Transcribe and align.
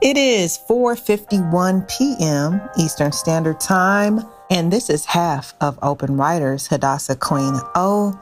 It 0.00 0.16
is 0.16 0.58
4:51 0.58 1.88
p.m. 1.88 2.60
Eastern 2.78 3.12
Standard 3.12 3.60
Time, 3.60 4.20
and 4.50 4.72
this 4.72 4.90
is 4.90 5.04
half 5.04 5.54
of 5.60 5.78
Open 5.82 6.16
Writers 6.16 6.66
Hadassah 6.66 7.16
Queen 7.16 7.54
O, 7.74 8.18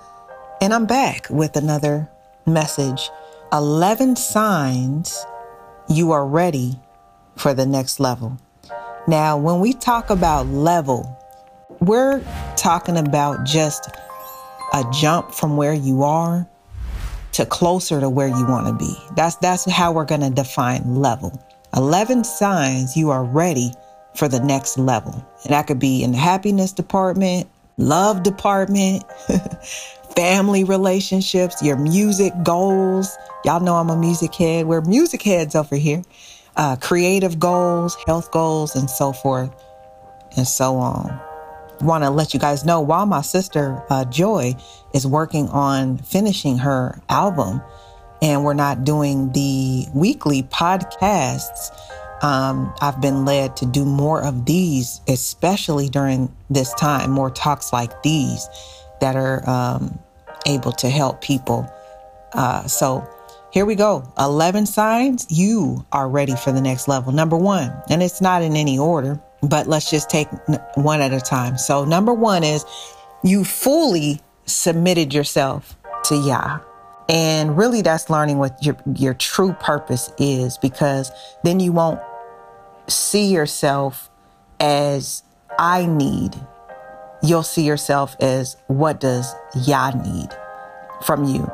and 0.61 0.75
I'm 0.75 0.87
back 0.87 1.29
with 1.30 1.57
another 1.57 2.09
message. 2.46 3.11
11 3.53 4.16
signs 4.16 5.27
you 5.89 6.12
are 6.12 6.27
ready 6.27 6.79
for 7.37 7.55
the 7.55 7.66
next 7.66 7.98
level. 7.98 8.39
Now, 9.07 9.39
when 9.39 9.61
we 9.61 9.73
talk 9.73 10.11
about 10.11 10.46
level, 10.46 11.18
we're 11.80 12.23
talking 12.57 12.96
about 12.96 13.45
just 13.45 13.89
a 14.73 14.84
jump 14.93 15.32
from 15.32 15.57
where 15.57 15.75
you 15.75 16.02
are 16.02 16.46
to 17.32 17.46
closer 17.46 17.98
to 17.98 18.09
where 18.09 18.29
you 18.29 18.46
want 18.46 18.66
to 18.66 18.75
be. 18.75 18.95
That's 19.16 19.36
that's 19.36 19.68
how 19.70 19.93
we're 19.93 20.04
going 20.04 20.20
to 20.20 20.30
define 20.30 20.96
level. 20.96 21.32
11 21.75 22.25
signs 22.25 22.97
you 22.97 23.11
are 23.11 23.25
ready 23.25 23.73
for 24.15 24.29
the 24.29 24.41
next 24.41 24.79
level. 24.79 25.12
And 25.45 25.53
that 25.53 25.67
could 25.67 25.79
be 25.79 26.03
in 26.03 26.12
the 26.12 26.19
happiness 26.19 26.73
department, 26.73 27.48
love 27.79 28.23
department, 28.23 29.05
family 30.17 30.65
relationships, 30.65 31.62
your 31.62 31.77
music 31.77 32.33
goals. 32.43 33.17
Y'all 33.45 33.61
know 33.61 33.77
I'm 33.77 33.91
a 33.91 33.97
music 33.97 34.35
head. 34.35 34.67
We're 34.67 34.83
music 34.83 35.23
heads 35.23 35.55
over 35.55 35.77
here. 35.77 36.03
Uh, 36.57 36.77
creative 36.77 37.39
goals, 37.39 37.97
health 38.07 38.31
goals, 38.31 38.77
and 38.77 38.91
so 38.91 39.12
forth 39.12 39.51
and 40.37 40.47
so 40.47 40.77
on. 40.77 41.19
Want 41.81 42.05
to 42.05 42.11
let 42.11 42.33
you 42.33 42.41
guys 42.41 42.65
know 42.65 42.81
while 42.81 43.07
my 43.07 43.23
sister 43.23 43.83
uh, 43.91 44.05
Joy 44.05 44.55
is 44.95 45.07
working 45.07 45.48
on 45.48 45.98
finishing 45.98 46.59
her 46.59 47.01
album, 47.09 47.61
and 48.23 48.45
we're 48.45 48.55
not 48.55 48.85
doing 48.85 49.33
the 49.33 49.87
weekly 49.93 50.45
podcasts, 50.45 51.71
um, 52.23 52.73
I've 52.81 53.01
been 53.01 53.25
led 53.25 53.56
to 53.59 53.67
do 53.67 53.84
more 53.84 54.25
of 54.25 54.47
these, 54.47 55.01
especially 55.09 55.89
during 55.89 56.33
this 56.48 56.73
time, 56.75 57.11
more 57.11 57.31
talks 57.31 57.73
like 57.73 58.03
these 58.03 58.48
that 59.01 59.17
are 59.17 59.48
um, 59.51 59.98
able 60.47 60.70
to 60.73 60.89
help 60.89 61.20
people. 61.20 61.69
Uh, 62.33 62.67
so 62.69 63.06
here 63.53 63.67
we 63.67 63.75
go 63.75 64.11
11 64.19 64.64
signs 64.67 65.27
you 65.29 65.84
are 65.92 66.09
ready 66.09 66.36
for 66.36 66.53
the 66.53 66.61
next 66.61 66.89
level. 66.89 67.12
Number 67.12 67.36
one, 67.36 67.73
and 67.91 68.03
it's 68.03 68.20
not 68.20 68.42
in 68.42 68.57
any 68.57 68.79
order, 68.79 69.20
but 69.42 69.67
let's 69.67 69.91
just 69.91 70.09
take 70.09 70.29
one 70.77 71.01
at 71.01 71.12
a 71.12 71.20
time. 71.20 71.59
So, 71.59 71.84
number 71.84 72.14
one 72.14 72.45
is 72.45 72.64
you 73.25 73.45
fully 73.45 74.20
submitted 74.47 75.12
yourself 75.12 75.77
to 76.05 76.17
Yah. 76.17 76.61
And 77.12 77.58
really, 77.58 77.82
that's 77.82 78.08
learning 78.08 78.38
what 78.38 78.64
your, 78.64 78.74
your 78.94 79.12
true 79.12 79.52
purpose 79.52 80.10
is 80.18 80.56
because 80.56 81.12
then 81.44 81.60
you 81.60 81.70
won't 81.70 82.00
see 82.88 83.27
yourself 83.27 84.10
as 84.58 85.22
I 85.58 85.84
need. 85.84 86.34
You'll 87.22 87.42
see 87.42 87.64
yourself 87.64 88.16
as 88.18 88.56
what 88.66 88.98
does 88.98 89.34
Yah 89.55 89.90
need 89.90 90.30
from 91.05 91.24
you. 91.24 91.52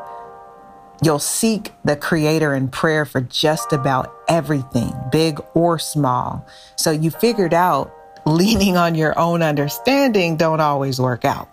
You'll 1.03 1.19
seek 1.19 1.73
the 1.85 1.97
Creator 1.97 2.55
in 2.55 2.69
prayer 2.69 3.05
for 3.05 3.21
just 3.21 3.73
about 3.73 4.15
everything, 4.29 4.95
big 5.11 5.41
or 5.55 5.81
small. 5.81 6.47
So 6.77 6.93
you 6.93 7.11
figured 7.11 7.53
out 7.53 7.93
leaning 8.27 8.77
on 8.77 8.95
your 8.95 9.19
own 9.19 9.43
understanding 9.43 10.37
don't 10.37 10.61
always 10.61 11.01
work 11.01 11.25
out. 11.25 11.49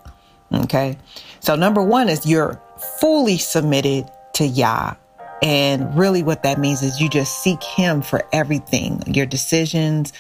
Okay. 0.54 0.98
So 1.40 1.56
number 1.56 1.82
one 1.82 2.08
is 2.08 2.26
you're 2.28 2.62
fully 3.00 3.38
submitted 3.38 4.10
to 4.36 4.46
Yah. 4.46 4.96
And 5.42 5.98
really 5.98 6.24
what 6.24 6.44
that 6.44 6.60
means 6.60 6.82
is 6.82 7.00
you 7.00 7.10
just 7.10 7.44
seek 7.44 7.62
him 7.62 8.02
for 8.02 8.24
everything, 8.32 9.04
your 9.08 9.26
decisions. 9.26 10.14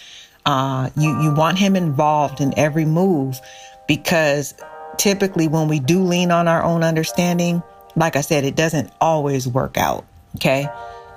Uh, 0.45 0.89
you, 0.95 1.21
you 1.21 1.33
want 1.33 1.57
him 1.57 1.75
involved 1.75 2.41
in 2.41 2.57
every 2.57 2.85
move 2.85 3.39
because 3.87 4.53
typically 4.97 5.47
when 5.47 5.67
we 5.67 5.79
do 5.79 6.03
lean 6.03 6.31
on 6.31 6.47
our 6.47 6.63
own 6.63 6.83
understanding, 6.83 7.63
like 7.95 8.15
I 8.15 8.21
said, 8.21 8.43
it 8.43 8.55
doesn't 8.55 8.91
always 9.01 9.47
work 9.47 9.77
out. 9.77 10.05
Okay. 10.35 10.67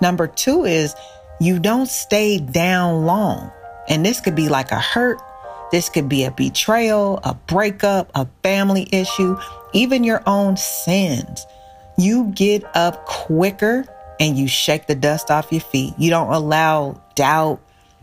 Number 0.01 0.27
two 0.27 0.65
is 0.65 0.95
you 1.41 1.59
don't 1.59 1.89
stay 1.89 2.39
down 2.39 3.05
long. 3.05 3.51
And 3.89 4.05
this 4.05 4.21
could 4.21 4.35
be 4.35 4.49
like 4.49 4.71
a 4.71 4.79
hurt. 4.81 5.21
This 5.71 5.89
could 5.89 6.09
be 6.09 6.25
a 6.25 6.31
betrayal, 6.31 7.21
a 7.25 7.35
breakup, 7.35 8.11
a 8.15 8.27
family 8.43 8.89
issue, 8.91 9.37
even 9.73 10.05
your 10.05 10.23
own 10.27 10.57
sins. 10.57 11.47
You 11.97 12.33
get 12.35 12.65
up 12.77 13.07
quicker 13.07 13.85
and 14.21 14.37
you 14.37 14.49
shake 14.49 14.87
the 14.87 14.95
dust 14.95 15.31
off 15.31 15.53
your 15.53 15.61
feet. 15.61 15.95
You 15.99 16.11
don't 16.11 16.33
allow 16.33 17.01
doubt 17.15 17.61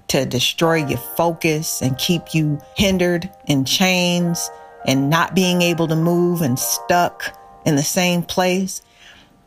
to 0.10 0.26
destroy 0.26 0.86
your 0.86 1.00
focus 1.00 1.82
and 1.82 1.98
keep 1.98 2.34
you 2.34 2.60
hindered 2.76 3.30
in 3.48 3.66
chains 3.66 4.50
and 4.86 5.10
not 5.10 5.34
being 5.34 5.62
able 5.62 5.88
to 5.88 5.96
move 5.96 6.42
and 6.42 6.60
stuck 6.60 7.38
in 7.66 7.76
the 7.76 7.84
same 7.84 8.22
place. 8.22 8.82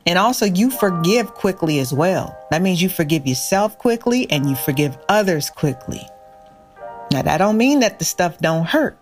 And 0.06 0.18
also, 0.18 0.46
you 0.46 0.70
forgive 0.70 1.34
quickly 1.34 1.78
as 1.78 1.92
well. 1.92 2.36
That 2.50 2.62
means 2.62 2.82
you 2.82 2.88
forgive 2.88 3.26
yourself 3.26 3.78
quickly 3.78 4.30
and 4.30 4.48
you 4.48 4.56
forgive 4.56 4.96
others 5.08 5.50
quickly. 5.50 6.06
Now, 7.12 7.22
that 7.22 7.38
don't 7.38 7.56
mean 7.56 7.80
that 7.80 7.98
the 7.98 8.04
stuff 8.04 8.38
don't 8.38 8.66
hurt, 8.66 8.98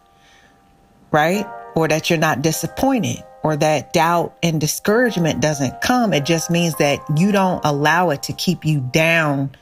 right? 1.11 1.47
Or 1.77 1.87
that 1.87 2.11
you're 2.11 2.19
not 2.19 2.43
disappointed 2.43 3.23
or 3.45 3.57
that 3.57 3.93
doubt 3.93 4.37
and 4.43 4.61
discouragement 4.61 5.41
doesn't 5.41 5.81
come. 5.81 6.13
It 6.13 6.25
just 6.25 6.51
means 6.51 6.75
that 6.77 6.99
you 7.17 7.31
don't 7.31 7.65
allow 7.65 8.11
it 8.11 8.25
to 8.25 8.33
keep 8.33 8.65
you 8.65 8.81
down 8.81 9.55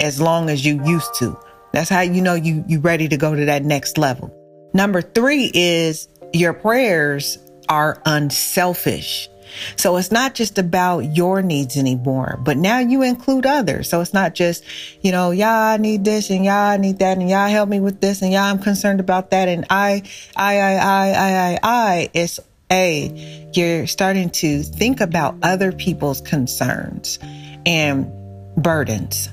as 0.00 0.20
long 0.20 0.48
as 0.48 0.64
you 0.64 0.82
used 0.84 1.14
to. 1.16 1.38
That's 1.72 1.90
how 1.90 2.00
you 2.00 2.22
know 2.22 2.34
you 2.34 2.64
you 2.66 2.80
ready 2.80 3.08
to 3.08 3.18
go 3.18 3.34
to 3.34 3.44
that 3.44 3.62
next 3.62 3.98
level. 3.98 4.32
Number 4.72 5.02
3 5.02 5.50
is 5.52 6.08
your 6.32 6.54
prayers 6.54 7.36
are 7.68 8.00
unselfish. 8.06 9.28
So 9.76 9.96
it's 9.96 10.10
not 10.10 10.34
just 10.34 10.58
about 10.58 11.00
your 11.16 11.42
needs 11.42 11.76
anymore, 11.76 12.38
but 12.42 12.56
now 12.56 12.78
you 12.78 13.02
include 13.02 13.46
others. 13.46 13.88
So 13.88 14.00
it's 14.00 14.14
not 14.14 14.34
just, 14.34 14.64
you 15.02 15.12
know, 15.12 15.30
yeah, 15.30 15.56
I 15.56 15.76
need 15.76 16.04
this 16.04 16.30
and 16.30 16.44
yeah, 16.44 16.68
I 16.68 16.76
need 16.76 16.98
that 17.00 17.18
and 17.18 17.28
yeah, 17.28 17.46
help 17.48 17.68
me 17.68 17.80
with 17.80 18.00
this 18.00 18.22
and 18.22 18.32
yeah, 18.32 18.44
I'm 18.44 18.58
concerned 18.58 19.00
about 19.00 19.30
that 19.30 19.48
and 19.48 19.66
I, 19.70 20.02
I, 20.34 20.58
I, 20.58 20.74
I, 20.74 21.08
I, 21.08 21.32
I, 21.52 21.58
I. 21.62 22.10
It's 22.14 22.40
a, 22.70 23.50
you're 23.54 23.86
starting 23.86 24.30
to 24.30 24.62
think 24.62 25.00
about 25.00 25.36
other 25.42 25.72
people's 25.72 26.20
concerns 26.20 27.18
and 27.64 28.10
burdens 28.56 29.28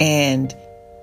and 0.00 0.54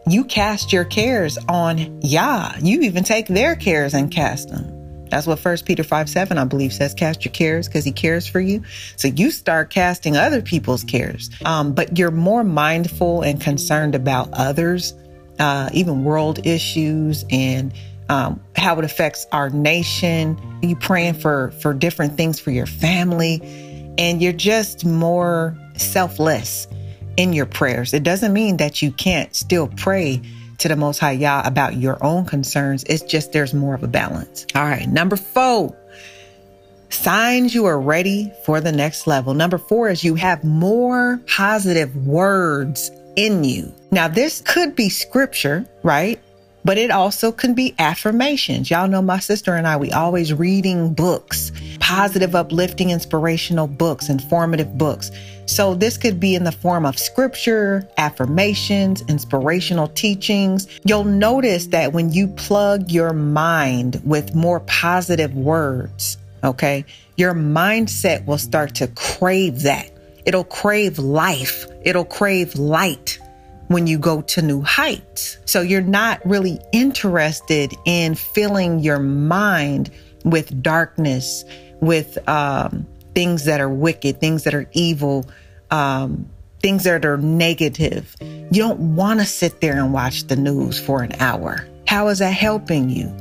you 0.08 0.24
cast 0.24 0.72
your 0.72 0.86
cares 0.86 1.38
on 1.50 2.02
Yah. 2.02 2.54
You 2.62 2.82
even 2.82 3.04
take 3.04 3.28
their 3.28 3.56
cares 3.56 3.94
and 3.94 4.12
cast 4.12 4.50
them. 4.50 4.75
That's 5.10 5.28
what 5.28 5.40
First 5.40 5.66
Peter 5.66 5.84
5 5.84 6.10
7, 6.10 6.38
I 6.38 6.46
believe, 6.46 6.74
says 6.74 6.94
cast 6.94 7.26
your 7.26 7.32
cares 7.32 7.68
because 7.68 7.86
he 7.86 7.92
cares 7.92 8.28
for 8.28 8.40
you. 8.40 8.64
So 8.96 9.08
you 9.08 9.32
start 9.32 9.70
casting 9.70 10.18
other 10.18 10.42
people's 10.42 10.84
cares. 10.84 11.30
Um, 11.44 11.74
but 11.74 11.98
you're 11.98 12.12
more 12.12 12.44
mindful 12.44 13.22
and 13.22 13.40
concerned 13.40 13.96
about 13.96 14.30
others, 14.34 14.94
uh, 15.40 15.70
even 15.74 16.04
world 16.04 16.46
issues 16.46 17.26
and 17.30 17.74
um, 18.10 18.42
how 18.56 18.78
it 18.80 18.86
affects 18.86 19.26
our 19.32 19.50
nation. 19.50 20.40
You 20.62 20.76
praying 20.76 21.16
for 21.16 21.52
for 21.62 21.74
different 21.74 22.18
things 22.18 22.40
for 22.40 22.52
your 22.52 22.68
family, 22.68 23.42
and 23.98 24.22
you're 24.22 24.34
just 24.34 24.86
more 24.86 25.58
selfless 25.78 26.68
in 27.18 27.34
your 27.34 27.46
prayers. 27.46 27.94
It 27.94 28.04
doesn't 28.04 28.34
mean 28.34 28.58
that 28.58 28.82
you 28.82 28.92
can't 28.92 29.34
still 29.36 29.68
pray 29.68 30.22
to 30.60 30.68
the 30.68 30.76
Most 30.76 31.00
High 31.00 31.12
Yah 31.12 31.44
about 31.46 31.76
your 31.76 32.04
own 32.04 32.26
concerns. 32.26 32.84
It's 32.86 33.04
just 33.04 33.32
there's 33.32 33.54
more 33.54 33.76
of 33.76 33.84
a 33.84 33.88
balance. 33.88 34.46
All 34.56 34.64
right. 34.64 34.88
Number 34.88 35.16
four, 35.16 35.78
signs 36.90 37.54
you 37.54 37.66
are 37.66 37.80
ready 37.80 38.32
for 38.46 38.62
the 38.62 38.72
next 38.72 39.08
level. 39.08 39.34
Number 39.34 39.58
four 39.58 39.90
is 39.90 40.04
you 40.04 40.16
have 40.16 40.44
more 40.44 41.20
positive 41.28 41.96
words 41.96 42.92
in 43.16 43.44
you. 43.44 43.74
Now, 43.92 44.08
this 44.08 44.42
could 44.42 44.76
be 44.76 44.90
scripture, 44.90 45.66
right? 45.84 46.20
But 46.66 46.80
it 46.80 46.90
also 46.90 47.32
can 47.32 47.54
be 47.54 47.76
affirmations. 47.78 48.72
Y'all 48.72 48.88
know 48.88 49.04
my 49.04 49.20
sister 49.20 49.54
and 49.54 49.68
I, 49.68 49.78
we 49.78 49.92
always 49.92 50.34
reading 50.34 50.96
books, 50.96 51.52
positive, 51.80 52.34
uplifting, 52.34 52.90
inspirational 52.90 53.68
books, 53.68 54.10
informative 54.10 54.76
books. 54.76 55.12
So 55.46 55.76
this 55.76 55.96
could 55.96 56.20
be 56.20 56.34
in 56.34 56.44
the 56.44 56.52
form 56.52 56.88
of 56.88 56.98
scripture, 56.98 57.88
affirmations, 57.98 59.04
inspirational 59.08 59.90
teachings. 59.90 60.68
You'll 60.84 61.04
notice 61.04 61.68
that 61.68 61.94
when 61.94 62.12
you 62.12 62.28
plug 62.30 62.90
your 62.90 63.14
mind 63.14 64.02
with 64.04 64.34
more 64.34 64.62
positive 64.62 65.36
words, 65.36 66.18
okay, 66.44 66.84
your 67.16 67.36
mindset 67.36 68.26
will 68.26 68.40
start 68.40 68.74
to 68.76 68.88
crave 68.88 69.62
that. 69.62 69.92
It'll 70.26 70.44
crave 70.44 70.98
life. 70.98 71.68
It'll 71.84 72.06
crave 72.06 72.56
light 72.56 73.15
when 73.68 73.88
you 73.88 73.98
go 73.98 74.22
to 74.22 74.42
new 74.42 74.62
heights. 74.62 75.38
So 75.46 75.62
you're 75.62 75.82
not 75.82 76.26
really 76.26 76.60
interested 76.72 77.74
in 77.86 78.16
filling 78.16 78.80
your 78.80 79.00
mind 79.00 79.90
with 80.24 80.62
darkness, 80.62 81.44
with 81.82 82.18
um, 82.28 82.86
things 83.14 83.46
that 83.46 83.62
are 83.62 83.70
wicked, 83.70 84.20
things 84.20 84.44
that 84.44 84.54
are 84.54 84.70
evil, 84.74 85.26
um, 85.72 86.30
things 86.62 86.84
that 86.84 87.06
are 87.06 87.18
negative. 87.18 88.16
You 88.22 88.62
don't 88.62 88.96
want 88.96 89.20
to 89.20 89.26
sit 89.26 89.62
there 89.62 89.78
and 89.78 89.94
watch 89.94 90.24
the 90.28 90.36
news 90.36 90.80
for 90.80 91.02
an 91.02 91.14
hour. 91.20 91.68
How 91.88 92.08
is 92.10 92.20
that 92.20 92.32
helping 92.32 92.90
you? 92.90 93.16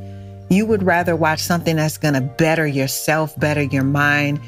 You 0.51 0.67
would 0.67 0.83
rather 0.83 1.17
watch 1.17 1.41
something 1.41 1.77
that's 1.77 1.99
going 1.99 2.15
to 2.15 2.21
better 2.21 2.67
yourself, 2.67 3.39
better 3.39 3.63
your 3.63 3.85
mind, 3.85 4.41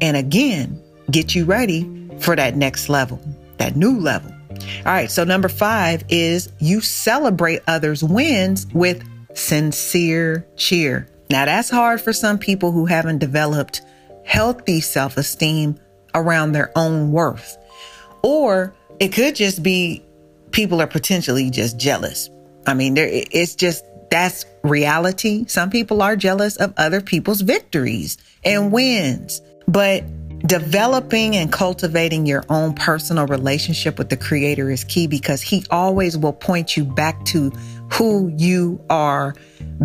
and 0.00 0.16
again, 0.16 0.82
get 1.10 1.34
you 1.34 1.44
ready 1.44 1.88
for 2.18 2.34
that 2.36 2.56
next 2.56 2.88
level, 2.88 3.20
that 3.58 3.76
new 3.76 3.98
level. 3.98 4.33
All 4.86 4.92
right. 4.92 5.10
So 5.10 5.24
number 5.24 5.48
five 5.48 6.04
is 6.08 6.52
you 6.58 6.80
celebrate 6.80 7.62
others' 7.66 8.02
wins 8.02 8.66
with 8.72 9.02
sincere 9.34 10.46
cheer. 10.56 11.08
Now 11.30 11.44
that's 11.44 11.70
hard 11.70 12.00
for 12.00 12.12
some 12.12 12.38
people 12.38 12.72
who 12.72 12.86
haven't 12.86 13.18
developed 13.18 13.82
healthy 14.24 14.80
self 14.80 15.16
esteem 15.16 15.78
around 16.14 16.52
their 16.52 16.70
own 16.76 17.12
worth. 17.12 17.56
Or 18.22 18.74
it 19.00 19.08
could 19.08 19.34
just 19.34 19.62
be 19.62 20.04
people 20.50 20.80
are 20.80 20.86
potentially 20.86 21.50
just 21.50 21.78
jealous. 21.78 22.30
I 22.66 22.74
mean, 22.74 22.94
there, 22.94 23.08
it's 23.10 23.54
just 23.54 23.84
that's 24.10 24.46
reality. 24.62 25.44
Some 25.48 25.70
people 25.70 26.00
are 26.02 26.16
jealous 26.16 26.56
of 26.56 26.72
other 26.76 27.00
people's 27.00 27.40
victories 27.40 28.16
and 28.44 28.70
wins, 28.70 29.42
but 29.66 30.04
developing 30.46 31.36
and 31.36 31.50
cultivating 31.50 32.26
your 32.26 32.44
own 32.48 32.74
personal 32.74 33.26
relationship 33.26 33.98
with 33.98 34.10
the 34.10 34.16
creator 34.16 34.70
is 34.70 34.84
key 34.84 35.06
because 35.06 35.40
he 35.40 35.64
always 35.70 36.16
will 36.18 36.32
point 36.32 36.76
you 36.76 36.84
back 36.84 37.24
to 37.24 37.50
who 37.92 38.32
you 38.36 38.84
are 38.90 39.34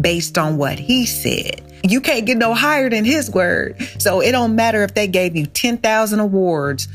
based 0.01 0.37
on 0.37 0.57
what 0.57 0.77
he 0.77 1.05
said. 1.05 1.61
You 1.83 2.01
can't 2.01 2.25
get 2.25 2.37
no 2.37 2.53
higher 2.53 2.89
than 2.89 3.05
his 3.05 3.31
word. 3.31 3.81
So 3.99 4.21
it 4.21 4.31
don't 4.31 4.55
matter 4.55 4.83
if 4.83 4.93
they 4.93 5.07
gave 5.07 5.35
you 5.35 5.45
10,000 5.45 6.19
awards. 6.19 6.87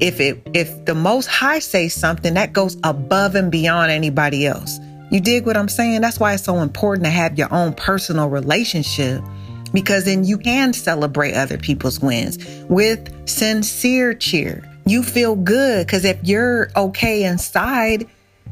If 0.00 0.18
it 0.18 0.40
if 0.54 0.86
the 0.86 0.94
most 0.94 1.26
high 1.26 1.58
says 1.58 1.92
something 1.92 2.32
that 2.34 2.54
goes 2.54 2.78
above 2.84 3.34
and 3.34 3.52
beyond 3.52 3.92
anybody 3.92 4.46
else. 4.46 4.78
You 5.10 5.20
dig 5.20 5.44
what 5.44 5.58
I'm 5.58 5.68
saying? 5.68 6.00
That's 6.00 6.18
why 6.18 6.32
it's 6.32 6.44
so 6.44 6.60
important 6.60 7.04
to 7.04 7.10
have 7.10 7.36
your 7.36 7.52
own 7.52 7.74
personal 7.74 8.30
relationship 8.30 9.22
because 9.72 10.04
then 10.04 10.24
you 10.24 10.38
can 10.38 10.72
celebrate 10.72 11.34
other 11.34 11.58
people's 11.58 12.00
wins 12.00 12.38
with 12.68 13.28
sincere 13.28 14.14
cheer. 14.14 14.64
You 14.86 15.02
feel 15.02 15.36
good 15.36 15.86
because 15.86 16.04
if 16.04 16.18
you're 16.22 16.70
okay 16.76 17.24
inside, 17.24 18.08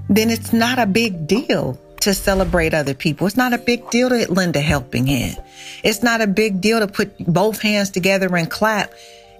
then 0.08 0.30
it's 0.30 0.52
not 0.52 0.78
a 0.78 0.86
big 0.86 1.26
deal 1.26 1.78
to 2.00 2.14
celebrate 2.14 2.74
other 2.74 2.94
people. 2.94 3.26
It's 3.26 3.36
not 3.36 3.52
a 3.52 3.58
big 3.58 3.90
deal 3.90 4.08
to 4.08 4.32
lend 4.32 4.56
a 4.56 4.60
helping 4.60 5.06
hand. 5.06 5.42
It's 5.82 6.02
not 6.02 6.20
a 6.20 6.26
big 6.26 6.60
deal 6.60 6.80
to 6.80 6.86
put 6.86 7.18
both 7.18 7.60
hands 7.60 7.90
together 7.90 8.34
and 8.36 8.50
clap 8.50 8.92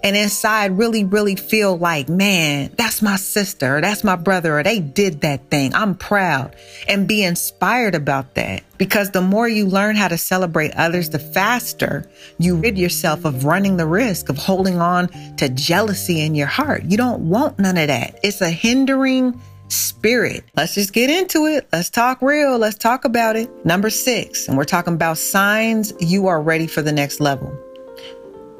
and 0.03 0.17
inside 0.17 0.79
really, 0.79 1.05
really 1.05 1.37
feel 1.37 1.77
like, 1.77 2.09
man, 2.09 2.71
that's 2.77 3.03
my 3.03 3.17
sister, 3.17 3.81
that's 3.81 4.05
my 4.05 4.17
brother, 4.17 4.59
or 4.59 4.62
they 4.62 4.81
did 4.81 5.23
that 5.23 5.50
thing. 5.50 5.75
I'm 5.75 5.95
proud 5.95 6.55
and 6.87 7.09
be 7.09 7.23
inspired 7.25 7.95
about 7.95 8.35
that. 8.35 8.62
Because 8.79 9.11
the 9.11 9.21
more 9.21 9.49
you 9.49 9.67
learn 9.67 9.97
how 9.97 10.09
to 10.09 10.17
celebrate 10.17 10.73
others, 10.77 11.11
the 11.11 11.19
faster 11.19 12.09
you 12.39 12.56
rid 12.56 12.79
yourself 12.79 13.25
of 13.25 13.45
running 13.45 13.77
the 13.77 13.87
risk 13.87 14.29
of 14.29 14.39
holding 14.39 14.81
on 14.81 15.09
to 15.37 15.49
jealousy 15.49 16.21
in 16.21 16.35
your 16.35 16.47
heart. 16.47 16.85
You 16.85 16.97
don't 16.97 17.29
want 17.29 17.59
none 17.59 17.77
of 17.77 17.89
that. 17.89 18.21
It's 18.23 18.41
a 18.41 18.50
hindering 18.50 19.41
spirit. 19.67 20.45
Let's 20.56 20.75
just 20.75 20.93
get 20.93 21.11
into 21.11 21.47
it. 21.47 21.69
Let's 21.73 21.91
talk 21.91 22.23
real. 22.23 22.56
Let's 22.56 22.79
talk 22.79 23.05
about 23.05 23.37
it. 23.37 23.50
Number 23.67 23.91
six, 23.91 24.49
and 24.49 24.56
we're 24.56 24.65
talking 24.65 24.95
about 24.95 25.19
signs 25.19 25.93
you 26.00 26.29
are 26.29 26.41
ready 26.41 26.67
for 26.67 26.83
the 26.83 26.93
next 26.93 27.21
level. 27.21 27.53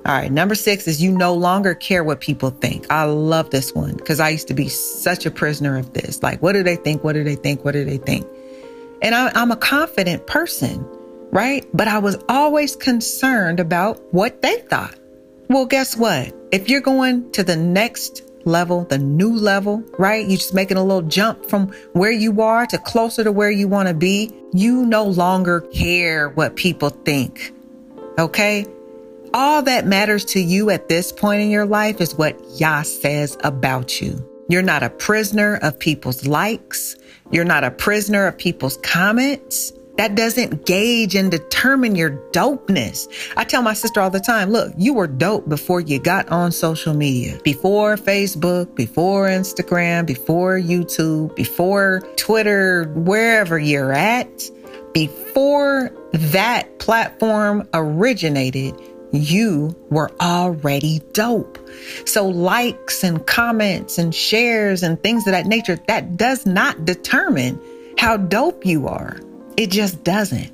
All 0.07 0.15
right, 0.15 0.33
number 0.33 0.55
six 0.55 0.89
is 0.89 1.03
you 1.03 1.13
no 1.13 1.35
longer 1.35 1.75
care 1.75 2.03
what 2.03 2.21
people 2.21 2.51
think. 2.51 2.91
I 2.91 3.05
love 3.05 3.51
this 3.51 3.75
one 3.75 3.95
because 3.95 4.21
I 4.21 4.31
used 4.31 4.49
to 4.49 4.55
be 4.55 4.69
such 4.69 5.27
a 5.27 5.31
prisoner 5.31 5.77
of 5.77 5.93
this. 5.93 6.23
Like, 6.23 6.41
what 6.41 6.53
do 6.53 6.63
they 6.63 6.77
think? 6.77 7.05
What 7.05 7.13
do 7.13 7.25
they 7.25 7.35
think? 7.35 7.65
What 7.65 7.73
do 7.73 7.85
they 7.85 7.99
think? 7.99 8.27
And 9.03 9.15
I, 9.15 9.31
I'm 9.35 9.51
a 9.51 9.57
confident 9.57 10.27
person, 10.27 10.85
right? 11.31 11.67
But 11.75 11.89
I 11.89 11.99
was 11.99 12.17
always 12.29 12.75
concerned 12.75 13.61
about 13.61 14.01
what 14.15 14.41
they 14.41 14.61
thought. 14.61 14.95
Well, 15.49 15.67
guess 15.67 15.97
what? 15.97 16.35
If 16.53 16.71
you're 16.71 16.81
going 16.81 17.31
to 17.33 17.43
the 17.43 17.57
next 17.57 18.23
level, 18.45 18.85
the 18.85 18.99
new 18.99 19.35
level, 19.35 19.85
right? 19.99 20.27
You're 20.27 20.39
just 20.39 20.55
making 20.55 20.79
a 20.79 20.85
little 20.85 21.03
jump 21.03 21.45
from 21.47 21.69
where 21.93 22.11
you 22.11 22.41
are 22.41 22.67
to 22.67 22.79
closer 22.79 23.25
to 23.25 23.33
where 23.33 23.51
you 23.51 23.69
want 23.69 23.89
to 23.89 23.95
be. 23.95 24.33
You 24.53 24.87
no 24.87 25.05
longer 25.05 25.61
care 25.61 26.31
what 26.31 26.57
people 26.57 26.91
think. 26.91 27.53
Okay. 28.19 28.65
All 29.41 29.63
that 29.63 29.87
matters 29.87 30.25
to 30.25 30.41
you 30.41 30.69
at 30.71 30.89
this 30.89 31.13
point 31.13 31.43
in 31.43 31.49
your 31.49 31.65
life 31.65 32.01
is 32.01 32.13
what 32.13 32.37
Yah 32.59 32.83
says 32.83 33.39
about 33.45 34.01
you. 34.01 34.29
You're 34.49 34.63
not 34.63 34.83
a 34.83 34.91
prisoner 34.91 35.61
of 35.63 35.79
people's 35.79 36.27
likes. 36.27 36.97
You're 37.31 37.45
not 37.45 37.63
a 37.63 37.71
prisoner 37.71 38.27
of 38.27 38.37
people's 38.37 38.79
comments. 38.79 39.73
That 39.97 40.17
doesn't 40.17 40.67
gauge 40.67 41.15
and 41.15 41.31
determine 41.31 41.95
your 41.95 42.21
dopeness. 42.33 43.07
I 43.37 43.45
tell 43.45 43.63
my 43.63 43.75
sister 43.75 44.01
all 44.01 44.11
the 44.11 44.19
time, 44.19 44.51
look, 44.51 44.73
you 44.77 44.93
were 44.93 45.07
dope 45.07 45.49
before 45.49 45.81
you 45.81 46.01
got 46.01 46.29
on 46.31 46.51
social 46.51 46.93
media, 46.93 47.39
before 47.45 47.95
Facebook, 47.95 48.75
before 48.75 49.29
Instagram, 49.29 50.05
before 50.05 50.59
YouTube, 50.59 51.37
before 51.37 52.01
Twitter, 52.17 52.87
wherever 52.97 53.57
you're 53.57 53.93
at. 53.93 54.51
Before 54.95 55.93
that 56.13 56.79
platform 56.81 57.69
originated, 57.73 58.75
you 59.13 59.75
were 59.91 60.11
already 60.21 61.01
dope. 61.13 61.59
So 62.05 62.27
likes 62.29 63.03
and 63.03 63.27
comments 63.27 63.99
and 63.99 64.15
shares 64.15 64.83
and 64.83 65.03
things 65.03 65.27
of 65.27 65.33
that 65.33 65.47
nature, 65.47 65.79
that 65.89 66.17
does 66.17 66.47
not 66.47 66.85
determine 66.85 67.61
how 67.99 68.17
dope 68.17 68.67
you 68.67 68.89
are. 68.89 69.19
It 69.57 69.71
just 69.71 70.05
doesn't. 70.05 70.53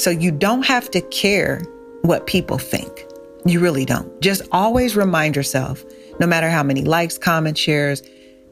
So 0.00 0.10
you 0.10 0.32
don't 0.32 0.66
have 0.66 0.90
to 0.92 1.00
care 1.00 1.60
what 2.02 2.26
people 2.26 2.58
think. 2.58 3.06
You 3.44 3.60
really 3.60 3.84
don't. 3.84 4.20
Just 4.20 4.42
always 4.52 4.96
remind 4.96 5.36
yourself, 5.36 5.84
no 6.18 6.26
matter 6.26 6.48
how 6.48 6.62
many 6.62 6.82
likes, 6.82 7.18
comments, 7.18 7.60
shares 7.60 8.02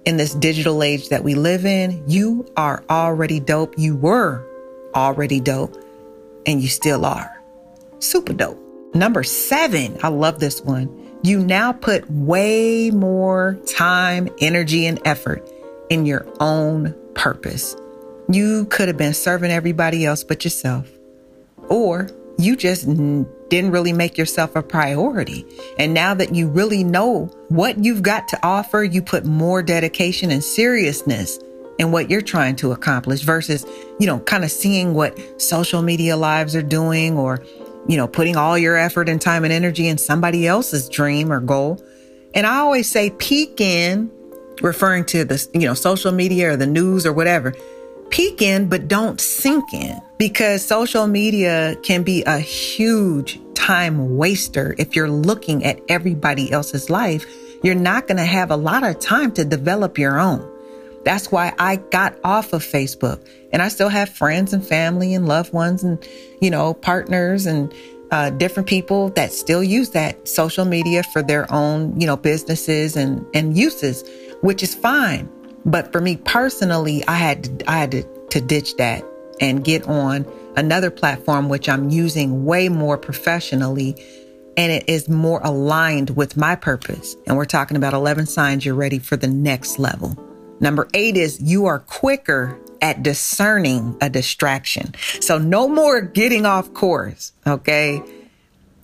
in 0.05 0.17
this 0.17 0.35
digital 0.35 0.83
age 0.83 1.09
that 1.09 1.25
we 1.25 1.35
live 1.35 1.65
in, 1.65 2.03
you 2.07 2.47
are 2.57 2.85
already 2.89 3.41
dope. 3.41 3.75
You 3.79 3.97
were 3.97 4.47
already 4.95 5.41
dope 5.41 5.77
and 6.47 6.63
you 6.63 6.69
still 6.69 7.05
are. 7.05 7.43
Super 7.99 8.33
dope. 8.33 8.70
Number 8.95 9.23
seven, 9.23 9.99
I 10.03 10.09
love 10.09 10.41
this 10.41 10.63
one. 10.63 10.89
You 11.23 11.45
now 11.45 11.73
put 11.73 12.11
way 12.11 12.91
more 12.91 13.59
time, 13.67 14.29
energy, 14.41 14.87
and 14.87 15.01
effort 15.05 15.49
in 15.91 16.07
your 16.07 16.27
own 16.41 16.95
purpose. 17.15 17.77
You 18.29 18.65
could 18.67 18.89
have 18.89 18.97
been 18.97 19.15
serving 19.15 19.51
everybody 19.51 20.07
else 20.07 20.25
but 20.25 20.45
yourself, 20.45 20.91
or 21.69 22.09
you 22.39 22.57
just 22.57 22.87
didn't 22.87 23.71
really 23.71 23.93
make 23.93 24.17
yourself 24.17 24.57
a 24.57 24.63
priority. 24.63 25.45
And 25.79 25.93
now 25.93 26.15
that 26.15 26.35
you 26.35 26.49
really 26.49 26.83
know 26.83 27.27
what 27.49 27.85
you've 27.85 28.03
got 28.03 28.29
to 28.29 28.39
offer, 28.43 28.83
you 28.83 29.03
put 29.03 29.25
more 29.25 29.63
dedication 29.63 30.31
and 30.31 30.43
seriousness 30.43 31.39
in 31.79 31.93
what 31.93 32.11
you're 32.11 32.23
trying 32.23 32.57
to 32.57 32.73
accomplish 32.73 33.23
versus, 33.23 33.67
you 33.99 34.07
know, 34.07 34.21
kind 34.21 34.45
of 34.45 34.51
seeing 34.51 34.95
what 34.95 35.41
social 35.41 35.83
media 35.83 36.17
lives 36.17 36.55
are 36.55 36.63
doing 36.63 37.17
or 37.17 37.43
you 37.89 37.97
know, 37.97 38.07
putting 38.07 38.37
all 38.37 38.57
your 38.57 38.77
effort 38.77 39.09
and 39.09 39.21
time 39.21 39.45
and 39.45 39.53
energy 39.53 39.89
in 39.89 39.99
somebody 39.99 40.47
else's 40.47 40.89
dream 40.89 41.33
or 41.33 41.41
goal. 41.41 41.83
And 42.35 42.47
I 42.47 42.57
always 42.57 42.91
say 42.91 43.11
peek 43.11 43.61
in, 43.61 44.11
referring 44.63 45.05
to 45.07 45.25
the, 45.25 45.49
you 45.55 45.67
know, 45.67 45.75
social 45.75 46.13
media 46.13 46.53
or 46.53 46.57
the 46.57 46.67
news 46.67 47.07
or 47.07 47.13
whatever. 47.13 47.55
Peek 48.11 48.43
in, 48.43 48.69
but 48.69 48.89
don't 48.89 49.21
sink 49.21 49.73
in 49.73 50.01
because 50.19 50.65
social 50.65 51.07
media 51.07 51.77
can 51.83 52.03
be 52.03 52.23
a 52.25 52.39
huge 52.39 53.41
time 53.55 54.17
waster. 54.17 54.75
If 54.79 54.97
you're 54.97 55.11
looking 55.11 55.65
at 55.65 55.81
everybody 55.89 56.51
else's 56.51 56.91
life, 56.91 57.25
you're 57.63 57.75
not 57.75 58.07
going 58.07 58.17
to 58.17 58.25
have 58.25 58.51
a 58.51 58.57
lot 58.57 58.85
of 58.85 58.99
time 58.99 59.33
to 59.33 59.45
develop 59.45 59.99
your 59.99 60.19
own. 60.19 60.47
That's 61.05 61.33
why 61.33 61.55
I 61.59 61.77
got 61.77 62.19
off 62.25 62.53
of 62.53 62.63
Facebook 62.63 63.27
and 63.53 63.63
I 63.63 63.69
still 63.69 63.89
have 63.89 64.09
friends 64.09 64.53
and 64.53 64.67
family 64.67 65.15
and 65.15 65.27
loved 65.27 65.53
ones 65.53 65.83
and, 65.83 66.03
you 66.41 66.51
know, 66.51 66.75
partners 66.75 67.47
and 67.47 67.73
uh, 68.11 68.31
different 68.31 68.69
people 68.69 69.11
that 69.11 69.33
still 69.33 69.63
use 69.63 69.91
that 69.91 70.27
social 70.29 70.65
media 70.65 71.03
for 71.03 71.23
their 71.23 71.51
own, 71.53 71.99
you 71.99 72.07
know, 72.07 72.17
businesses 72.17 72.97
and, 72.97 73.25
and 73.35 73.57
uses, 73.57 74.05
which 74.43 74.63
is 74.63 74.75
fine. 74.75 75.29
But 75.65 75.93
for 75.93 76.01
me 76.01 76.17
personally, 76.17 77.05
I 77.07 77.17
had 77.17 77.45
to, 77.45 77.71
I 77.71 77.79
had 77.79 77.91
to, 77.93 78.03
to 78.31 78.41
ditch 78.41 78.77
that 78.77 79.05
and 79.41 79.65
get 79.65 79.87
on 79.87 80.27
another 80.57 80.91
platform, 80.91 81.49
which 81.49 81.69
I'm 81.69 81.91
using 81.91 82.45
way 82.45 82.69
more 82.69 82.99
professionally 82.99 83.97
and 84.57 84.73
it 84.73 84.85
is 84.89 85.09
more 85.09 85.41
aligned 85.43 86.11
with 86.11 86.37
my 86.37 86.55
purpose. 86.57 87.17
And 87.27 87.37
we're 87.37 87.45
talking 87.47 87.77
about 87.77 87.95
11 87.95 88.27
signs 88.27 88.67
you're 88.67 88.75
ready 88.75 88.99
for 88.99 89.17
the 89.17 89.29
next 89.29 89.79
level. 89.79 90.30
Number 90.61 90.89
eight 90.95 91.17
is 91.17 91.41
you 91.41 91.67
are 91.67 91.79
quicker 91.81 92.59
at 92.83 93.03
discerning 93.03 93.97
a 94.01 94.09
distraction. 94.09 94.95
So 95.21 95.39
no 95.39 95.69
more 95.69 96.01
getting 96.01 96.47
off 96.47 96.73
course. 96.75 97.33
Okay. 97.47 98.03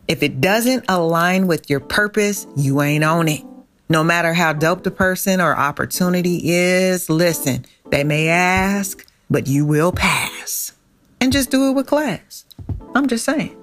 If 0.08 0.22
it 0.22 0.40
doesn't 0.40 0.84
align 0.88 1.46
with 1.46 1.68
your 1.68 1.80
purpose, 1.80 2.46
you 2.56 2.80
ain't 2.80 3.04
on 3.04 3.28
it. 3.28 3.42
No 3.88 4.02
matter 4.02 4.34
how 4.34 4.52
dope 4.52 4.82
the 4.82 4.90
person 4.90 5.40
or 5.40 5.56
opportunity 5.56 6.40
is, 6.50 7.08
listen, 7.08 7.64
They 7.90 8.04
may 8.04 8.28
ask, 8.28 9.06
but 9.30 9.46
you 9.46 9.64
will 9.64 9.92
pass. 9.92 10.72
And 11.20 11.32
just 11.32 11.50
do 11.50 11.70
it 11.70 11.72
with 11.72 11.86
class. 11.86 12.44
I'm 12.94 13.06
just 13.06 13.24
saying. 13.24 13.56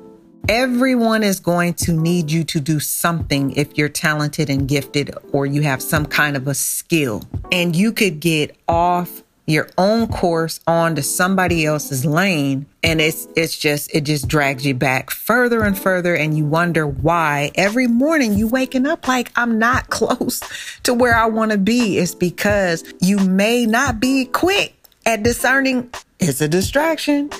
Everyone 0.55 1.23
is 1.23 1.39
going 1.39 1.73
to 1.85 1.93
need 1.93 2.29
you 2.29 2.43
to 2.43 2.59
do 2.59 2.79
something 2.79 3.53
if 3.53 3.75
you're 3.75 3.89
talented 3.89 4.51
and 4.51 4.67
gifted 4.67 5.09
or 5.31 5.47
you 5.47 5.63
have 5.63 5.81
some 5.81 6.05
kind 6.05 6.37
of 6.37 6.47
a 6.47 6.53
skill. 6.53 7.23
And 7.51 7.75
you 7.75 7.91
could 7.91 8.19
get 8.19 8.55
off 8.67 9.23
your 9.47 9.67
own 9.79 10.09
course 10.09 10.59
onto 10.67 11.01
somebody 11.01 11.65
else's 11.65 12.05
lane 12.05 12.67
and 12.83 13.01
it's 13.01 13.27
it's 13.35 13.57
just 13.57 13.95
it 13.95 14.01
just 14.01 14.27
drags 14.27 14.63
you 14.63 14.75
back 14.75 15.09
further 15.09 15.63
and 15.63 15.75
further 15.75 16.15
and 16.15 16.37
you 16.37 16.45
wonder 16.45 16.85
why 16.85 17.51
every 17.55 17.87
morning 17.87 18.33
you 18.33 18.47
waking 18.47 18.85
up 18.85 19.07
like 19.07 19.31
I'm 19.35 19.57
not 19.57 19.89
close 19.89 20.39
to 20.83 20.93
where 20.93 21.15
I 21.15 21.25
want 21.25 21.51
to 21.51 21.57
be. 21.57 21.97
It's 21.97 22.13
because 22.13 22.83
you 23.01 23.17
may 23.17 23.65
not 23.65 23.99
be 23.99 24.25
quick 24.25 24.75
at 25.03 25.23
discerning. 25.23 25.89
It's 26.19 26.41
a 26.41 26.47
distraction 26.47 27.31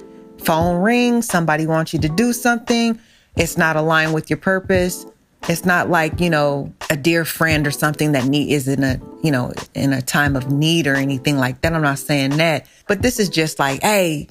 phone 0.45 0.81
rings 0.81 1.27
somebody 1.27 1.65
wants 1.65 1.93
you 1.93 1.99
to 1.99 2.09
do 2.09 2.33
something 2.33 2.99
it's 3.35 3.57
not 3.57 3.75
aligned 3.75 4.13
with 4.13 4.29
your 4.29 4.37
purpose 4.37 5.05
it's 5.49 5.65
not 5.65 5.89
like, 5.89 6.21
you 6.21 6.29
know, 6.29 6.73
a 6.89 6.95
dear 6.95 7.25
friend 7.25 7.67
or 7.67 7.71
something 7.71 8.13
that 8.13 8.25
need 8.25 8.51
is 8.51 8.67
in 8.67 8.83
a, 8.83 8.99
you 9.21 9.31
know, 9.31 9.51
in 9.73 9.91
a 9.91 10.01
time 10.01 10.35
of 10.35 10.49
need 10.49 10.87
or 10.87 10.95
anything 10.95 11.37
like 11.37 11.61
that. 11.61 11.73
I'm 11.73 11.81
not 11.81 11.99
saying 11.99 12.37
that, 12.37 12.65
but 12.87 13.01
this 13.01 13.19
is 13.19 13.27
just 13.29 13.59
like, 13.59 13.81
hey, 13.81 14.27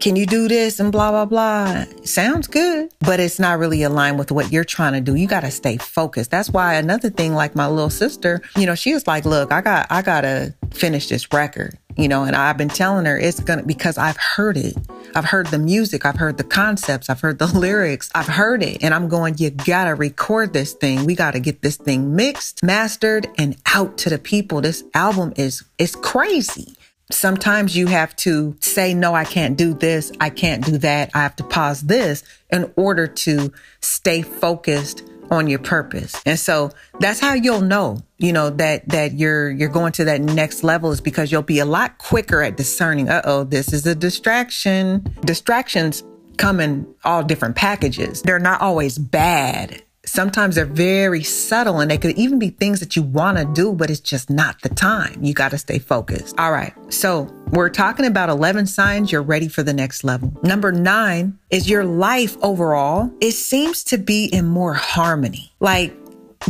can 0.00 0.16
you 0.16 0.26
do 0.26 0.48
this 0.48 0.80
and 0.80 0.90
blah 0.90 1.10
blah 1.10 1.24
blah. 1.24 1.84
Sounds 2.04 2.46
good 2.46 2.90
but 3.00 3.20
it's 3.20 3.38
not 3.38 3.58
really 3.58 3.82
aligned 3.82 4.18
with 4.18 4.32
what 4.32 4.52
you're 4.52 4.64
trying 4.64 4.94
to 4.94 5.00
do. 5.00 5.14
You 5.14 5.26
got 5.26 5.40
to 5.40 5.50
stay 5.50 5.76
focused. 5.76 6.30
That's 6.30 6.50
why 6.50 6.74
another 6.74 7.10
thing 7.10 7.34
like 7.34 7.54
my 7.54 7.68
little 7.68 7.90
sister 7.90 8.40
you 8.56 8.66
know 8.66 8.74
she 8.74 8.92
was 8.92 9.06
like 9.06 9.24
look 9.24 9.52
i 9.52 9.60
got 9.60 9.86
i 9.90 10.02
gotta 10.02 10.54
finish 10.72 11.08
this 11.08 11.32
record 11.32 11.78
you 11.96 12.08
know, 12.08 12.24
and 12.24 12.34
I've 12.34 12.56
been 12.56 12.68
telling 12.68 13.06
her 13.06 13.18
it's 13.18 13.40
gonna 13.40 13.62
because 13.62 13.98
I've 13.98 14.16
heard 14.16 14.56
it. 14.56 14.76
I've 15.14 15.24
heard 15.24 15.46
the 15.48 15.58
music, 15.58 16.04
I've 16.04 16.16
heard 16.16 16.38
the 16.38 16.44
concepts, 16.44 17.08
I've 17.08 17.20
heard 17.20 17.38
the 17.38 17.46
lyrics, 17.58 18.10
I've 18.14 18.26
heard 18.26 18.62
it. 18.62 18.82
And 18.82 18.92
I'm 18.92 19.08
going, 19.08 19.36
you 19.38 19.50
gotta 19.50 19.94
record 19.94 20.52
this 20.52 20.72
thing. 20.72 21.04
We 21.04 21.14
gotta 21.14 21.40
get 21.40 21.62
this 21.62 21.76
thing 21.76 22.16
mixed, 22.16 22.62
mastered, 22.62 23.28
and 23.38 23.56
out 23.74 23.96
to 23.98 24.10
the 24.10 24.18
people. 24.18 24.60
This 24.60 24.84
album 24.94 25.32
is 25.36 25.64
is 25.78 25.96
crazy. 25.96 26.76
Sometimes 27.10 27.76
you 27.76 27.86
have 27.86 28.16
to 28.16 28.56
say, 28.60 28.94
no, 28.94 29.14
I 29.14 29.24
can't 29.24 29.58
do 29.58 29.74
this. 29.74 30.10
I 30.20 30.30
can't 30.30 30.64
do 30.64 30.78
that. 30.78 31.10
I 31.14 31.22
have 31.22 31.36
to 31.36 31.44
pause 31.44 31.82
this 31.82 32.24
in 32.50 32.72
order 32.76 33.06
to 33.06 33.52
stay 33.80 34.22
focused 34.22 35.02
on 35.30 35.46
your 35.48 35.58
purpose. 35.58 36.20
And 36.24 36.38
so 36.38 36.70
that's 37.00 37.20
how 37.20 37.34
you'll 37.34 37.60
know, 37.60 37.98
you 38.24 38.32
know, 38.32 38.48
that, 38.50 38.88
that 38.88 39.12
you're, 39.12 39.50
you're 39.50 39.68
going 39.68 39.92
to 39.92 40.04
that 40.04 40.20
next 40.20 40.64
level 40.64 40.90
is 40.90 41.00
because 41.00 41.30
you'll 41.30 41.42
be 41.42 41.58
a 41.58 41.66
lot 41.66 41.98
quicker 41.98 42.42
at 42.42 42.56
discerning, 42.56 43.08
uh 43.10 43.20
oh, 43.24 43.44
this 43.44 43.72
is 43.72 43.86
a 43.86 43.94
distraction. 43.94 45.04
Distractions 45.24 46.02
come 46.38 46.58
in 46.58 46.86
all 47.04 47.22
different 47.22 47.54
packages. 47.54 48.22
They're 48.22 48.38
not 48.38 48.62
always 48.62 48.98
bad. 48.98 49.82
Sometimes 50.06 50.54
they're 50.54 50.66
very 50.66 51.22
subtle 51.22 51.80
and 51.80 51.90
they 51.90 51.98
could 51.98 52.16
even 52.18 52.38
be 52.38 52.50
things 52.50 52.80
that 52.80 52.94
you 52.96 53.02
want 53.02 53.38
to 53.38 53.44
do, 53.44 53.72
but 53.72 53.90
it's 53.90 54.00
just 54.00 54.30
not 54.30 54.60
the 54.62 54.68
time. 54.68 55.22
You 55.22 55.32
got 55.32 55.50
to 55.52 55.58
stay 55.58 55.78
focused. 55.78 56.38
All 56.38 56.52
right. 56.52 56.74
So 56.92 57.22
we're 57.50 57.70
talking 57.70 58.04
about 58.04 58.28
11 58.28 58.66
signs 58.66 59.12
you're 59.12 59.22
ready 59.22 59.48
for 59.48 59.62
the 59.62 59.72
next 59.72 60.04
level. 60.04 60.32
Number 60.42 60.72
nine 60.72 61.38
is 61.50 61.70
your 61.70 61.84
life 61.84 62.36
overall. 62.42 63.10
It 63.20 63.32
seems 63.32 63.84
to 63.84 63.98
be 63.98 64.26
in 64.26 64.46
more 64.46 64.74
harmony. 64.74 65.52
Like 65.60 65.96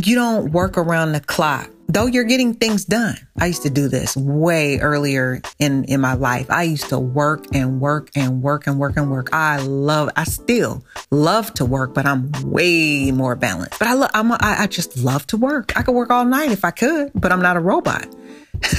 you 0.03 0.15
don't 0.15 0.51
work 0.51 0.77
around 0.77 1.13
the 1.13 1.19
clock 1.19 1.69
though 1.87 2.05
you're 2.05 2.23
getting 2.23 2.53
things 2.53 2.85
done. 2.85 3.15
I 3.37 3.47
used 3.47 3.63
to 3.63 3.69
do 3.69 3.87
this 3.87 4.15
way 4.15 4.79
earlier 4.79 5.41
in, 5.59 5.85
in 5.85 6.01
my 6.01 6.13
life. 6.13 6.49
I 6.49 6.63
used 6.63 6.89
to 6.89 6.99
work 6.99 7.45
and 7.53 7.79
work 7.79 8.09
and 8.15 8.41
work 8.41 8.67
and 8.67 8.79
work 8.79 8.97
and 8.97 9.11
work. 9.11 9.29
I 9.33 9.57
love, 9.57 10.09
I 10.15 10.23
still 10.23 10.83
love 11.11 11.53
to 11.55 11.65
work, 11.65 11.93
but 11.93 12.05
I'm 12.05 12.31
way 12.43 13.11
more 13.11 13.35
balanced. 13.35 13.79
But 13.79 13.87
I 13.87 13.93
love, 13.93 14.11
I'm 14.13 14.31
a, 14.31 14.37
I, 14.39 14.63
I 14.63 14.67
just 14.67 14.97
love 14.97 15.25
to 15.27 15.37
work. 15.37 15.77
I 15.77 15.83
could 15.83 15.95
work 15.95 16.09
all 16.09 16.25
night 16.25 16.51
if 16.51 16.65
I 16.65 16.71
could, 16.71 17.11
but 17.15 17.31
I'm 17.31 17.41
not 17.41 17.57
a 17.57 17.61
robot. 17.61 18.05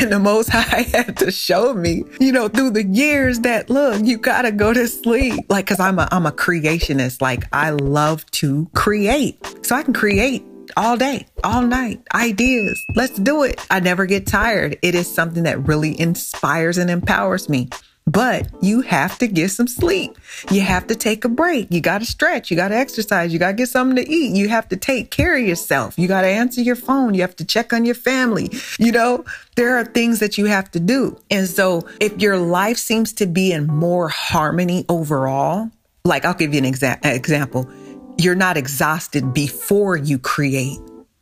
and 0.00 0.10
the 0.10 0.18
most 0.18 0.48
high 0.48 0.82
had 0.92 1.16
to 1.18 1.30
show 1.30 1.74
me, 1.74 2.04
you 2.18 2.32
know, 2.32 2.48
through 2.48 2.70
the 2.70 2.84
years 2.84 3.40
that 3.40 3.68
look, 3.70 4.04
you 4.04 4.16
gotta 4.16 4.50
go 4.50 4.72
to 4.72 4.88
sleep. 4.88 5.44
Like, 5.48 5.66
cause 5.66 5.80
I'm 5.80 5.98
a, 5.98 6.08
I'm 6.10 6.26
a 6.26 6.32
creationist. 6.32 7.20
Like 7.20 7.44
I 7.52 7.70
love 7.70 8.28
to 8.32 8.68
create. 8.74 9.38
So 9.62 9.76
I 9.76 9.82
can 9.82 9.92
create 9.92 10.44
all 10.76 10.96
day, 10.96 11.26
all 11.44 11.62
night, 11.62 12.02
ideas. 12.14 12.84
Let's 12.94 13.18
do 13.18 13.42
it. 13.42 13.64
I 13.70 13.80
never 13.80 14.06
get 14.06 14.26
tired. 14.26 14.78
It 14.82 14.94
is 14.94 15.12
something 15.12 15.44
that 15.44 15.66
really 15.66 15.98
inspires 15.98 16.78
and 16.78 16.90
empowers 16.90 17.48
me. 17.48 17.68
But 18.06 18.48
you 18.60 18.80
have 18.80 19.16
to 19.18 19.28
get 19.28 19.52
some 19.52 19.68
sleep. 19.68 20.18
You 20.50 20.62
have 20.62 20.88
to 20.88 20.96
take 20.96 21.24
a 21.24 21.28
break. 21.28 21.68
You 21.70 21.80
got 21.80 21.98
to 21.98 22.04
stretch. 22.04 22.50
You 22.50 22.56
got 22.56 22.68
to 22.68 22.76
exercise. 22.76 23.32
You 23.32 23.38
got 23.38 23.48
to 23.48 23.52
get 23.54 23.68
something 23.68 23.96
to 23.96 24.10
eat. 24.10 24.34
You 24.34 24.48
have 24.48 24.68
to 24.70 24.76
take 24.76 25.10
care 25.12 25.38
of 25.38 25.46
yourself. 25.46 25.96
You 25.96 26.08
got 26.08 26.22
to 26.22 26.26
answer 26.28 26.60
your 26.60 26.74
phone. 26.74 27.14
You 27.14 27.20
have 27.20 27.36
to 27.36 27.44
check 27.44 27.72
on 27.72 27.84
your 27.84 27.94
family. 27.94 28.50
You 28.78 28.90
know, 28.90 29.24
there 29.54 29.76
are 29.76 29.84
things 29.84 30.18
that 30.18 30.36
you 30.36 30.46
have 30.46 30.70
to 30.72 30.80
do. 30.80 31.16
And 31.30 31.46
so 31.46 31.86
if 32.00 32.20
your 32.20 32.38
life 32.38 32.76
seems 32.76 33.12
to 33.14 33.26
be 33.26 33.52
in 33.52 33.68
more 33.68 34.08
harmony 34.08 34.84
overall, 34.88 35.70
like 36.04 36.24
I'll 36.24 36.34
give 36.34 36.52
you 36.52 36.58
an 36.58 36.72
exa- 36.72 36.98
example 37.04 37.70
you're 38.18 38.34
not 38.34 38.56
exhausted 38.56 39.32
before 39.32 39.96
you 39.96 40.18
create, 40.18 40.78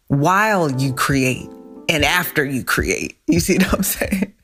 while 0.09 0.70
you 0.70 0.92
create, 0.92 1.49
and 1.88 2.04
after 2.04 2.44
you 2.44 2.64
create. 2.64 3.18
You 3.26 3.40
see 3.40 3.59
what 3.59 3.75
I'm 3.75 3.82
saying? 3.82 4.35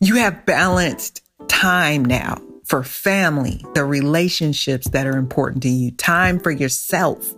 You 0.00 0.16
have 0.16 0.46
balanced 0.46 1.22
time 1.48 2.04
now 2.04 2.40
for 2.64 2.82
family, 2.82 3.64
the 3.74 3.84
relationships 3.84 4.88
that 4.90 5.06
are 5.06 5.16
important 5.16 5.62
to 5.64 5.68
you, 5.68 5.90
time 5.90 6.38
for 6.38 6.50
yourself, 6.50 7.34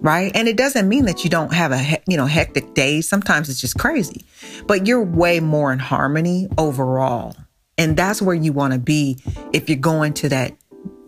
right? 0.00 0.30
And 0.34 0.48
it 0.48 0.56
doesn't 0.56 0.88
mean 0.88 1.06
that 1.06 1.24
you 1.24 1.30
don't 1.30 1.52
have 1.52 1.72
a, 1.72 2.00
you 2.06 2.16
know, 2.16 2.26
hectic 2.26 2.74
day. 2.74 3.00
Sometimes 3.00 3.48
it's 3.48 3.60
just 3.60 3.78
crazy, 3.78 4.24
but 4.66 4.86
you're 4.86 5.02
way 5.02 5.40
more 5.40 5.72
in 5.72 5.78
harmony 5.78 6.48
overall. 6.56 7.36
And 7.76 7.96
that's 7.96 8.22
where 8.22 8.34
you 8.34 8.52
want 8.52 8.72
to 8.72 8.78
be 8.78 9.18
if 9.52 9.68
you're 9.68 9.78
going 9.78 10.12
to 10.14 10.28
that 10.28 10.54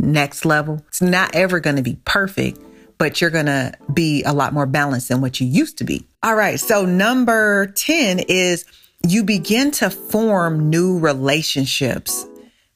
next 0.03 0.45
level. 0.45 0.85
It's 0.89 1.01
not 1.01 1.35
ever 1.35 1.61
going 1.61 1.77
to 1.77 1.83
be 1.83 1.99
perfect, 2.05 2.61
but 2.99 3.21
you're 3.21 3.31
going 3.31 3.47
to 3.47 3.73
be 3.93 4.23
a 4.25 4.33
lot 4.33 4.53
more 4.53 4.67
balanced 4.67 5.09
than 5.09 5.21
what 5.21 5.41
you 5.41 5.47
used 5.47 5.79
to 5.79 5.85
be. 5.85 6.07
All 6.23 6.35
right. 6.35 6.61
So 6.61 6.85
number 6.85 7.67
10 7.67 8.19
is 8.29 8.67
you 9.07 9.25
begin 9.25 9.71
to 9.73 9.91
form 9.91 10.69
new 10.71 10.99
relationships 10.99 12.27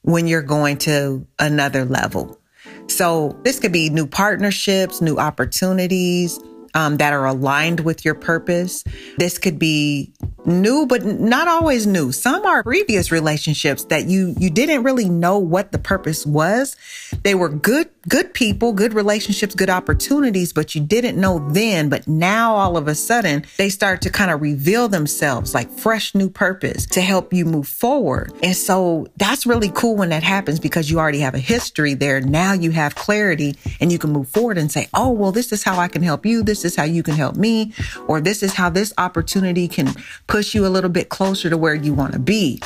when 0.01 0.27
you're 0.27 0.41
going 0.41 0.77
to 0.79 1.25
another 1.39 1.85
level. 1.85 2.39
So 2.87 3.37
this 3.43 3.59
could 3.59 3.71
be 3.71 3.89
new 3.89 4.07
partnerships, 4.07 5.01
new 5.01 5.17
opportunities, 5.17 6.39
um, 6.73 6.97
that 6.97 7.13
are 7.13 7.25
aligned 7.25 7.81
with 7.81 8.05
your 8.05 8.15
purpose. 8.15 8.83
This 9.17 9.37
could 9.37 9.59
be 9.59 10.13
new, 10.45 10.85
but 10.85 11.03
not 11.05 11.47
always 11.47 11.85
new. 11.85 12.11
Some 12.11 12.45
are 12.45 12.63
previous 12.63 13.11
relationships 13.11 13.85
that 13.85 14.05
you, 14.05 14.33
you 14.39 14.49
didn't 14.49 14.83
really 14.83 15.09
know 15.09 15.37
what 15.37 15.71
the 15.71 15.79
purpose 15.79 16.25
was. 16.25 16.75
They 17.23 17.35
were 17.35 17.49
good, 17.49 17.89
good 18.07 18.33
people, 18.33 18.73
good 18.73 18.93
relationships, 18.93 19.55
good 19.55 19.69
opportunities, 19.69 20.53
but 20.53 20.75
you 20.75 20.81
didn't 20.81 21.19
know 21.19 21.39
then. 21.51 21.89
But 21.89 22.07
now 22.07 22.55
all 22.55 22.77
of 22.77 22.87
a 22.87 22.95
sudden 22.95 23.45
they 23.57 23.69
start 23.69 24.01
to 24.03 24.09
kind 24.09 24.31
of 24.31 24.41
reveal 24.41 24.87
themselves 24.87 25.53
like 25.53 25.69
fresh 25.69 26.15
new 26.15 26.29
purpose 26.29 26.85
to 26.87 27.01
help 27.01 27.33
you 27.33 27.45
move 27.45 27.67
forward. 27.67 28.31
And 28.41 28.55
so 28.55 29.07
that's 29.17 29.45
really 29.45 29.69
cool 29.69 29.95
when 29.95 30.09
that 30.09 30.23
happens 30.23 30.59
because 30.59 30.89
you 30.89 30.99
already 30.99 31.19
have 31.19 31.35
a 31.35 31.39
history 31.39 31.93
there. 31.93 32.21
Now 32.21 32.53
you 32.53 32.71
have 32.71 32.95
clarity 32.95 33.55
and 33.79 33.91
you 33.91 33.99
can 33.99 34.11
move 34.11 34.29
forward 34.29 34.57
and 34.57 34.71
say, 34.71 34.87
Oh, 34.93 35.09
well, 35.09 35.31
this 35.31 35.51
is 35.51 35.63
how 35.63 35.77
I 35.79 35.87
can 35.87 36.03
help 36.03 36.25
you. 36.25 36.43
This 36.43 36.65
is 36.65 36.75
how 36.75 36.83
you 36.83 37.03
can 37.03 37.15
help 37.15 37.35
me, 37.35 37.73
or 38.07 38.21
this 38.21 38.43
is 38.43 38.53
how 38.53 38.69
this 38.69 38.93
opportunity 38.97 39.67
can 39.67 39.93
push 40.27 40.55
you 40.55 40.65
a 40.65 40.69
little 40.69 40.89
bit 40.89 41.09
closer 41.09 41.49
to 41.49 41.57
where 41.57 41.75
you 41.75 41.93
want 41.93 42.13
to 42.13 42.19
be. 42.19 42.61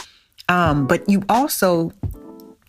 Um, 0.49 0.87
but 0.87 1.07
you 1.07 1.23
also 1.29 1.93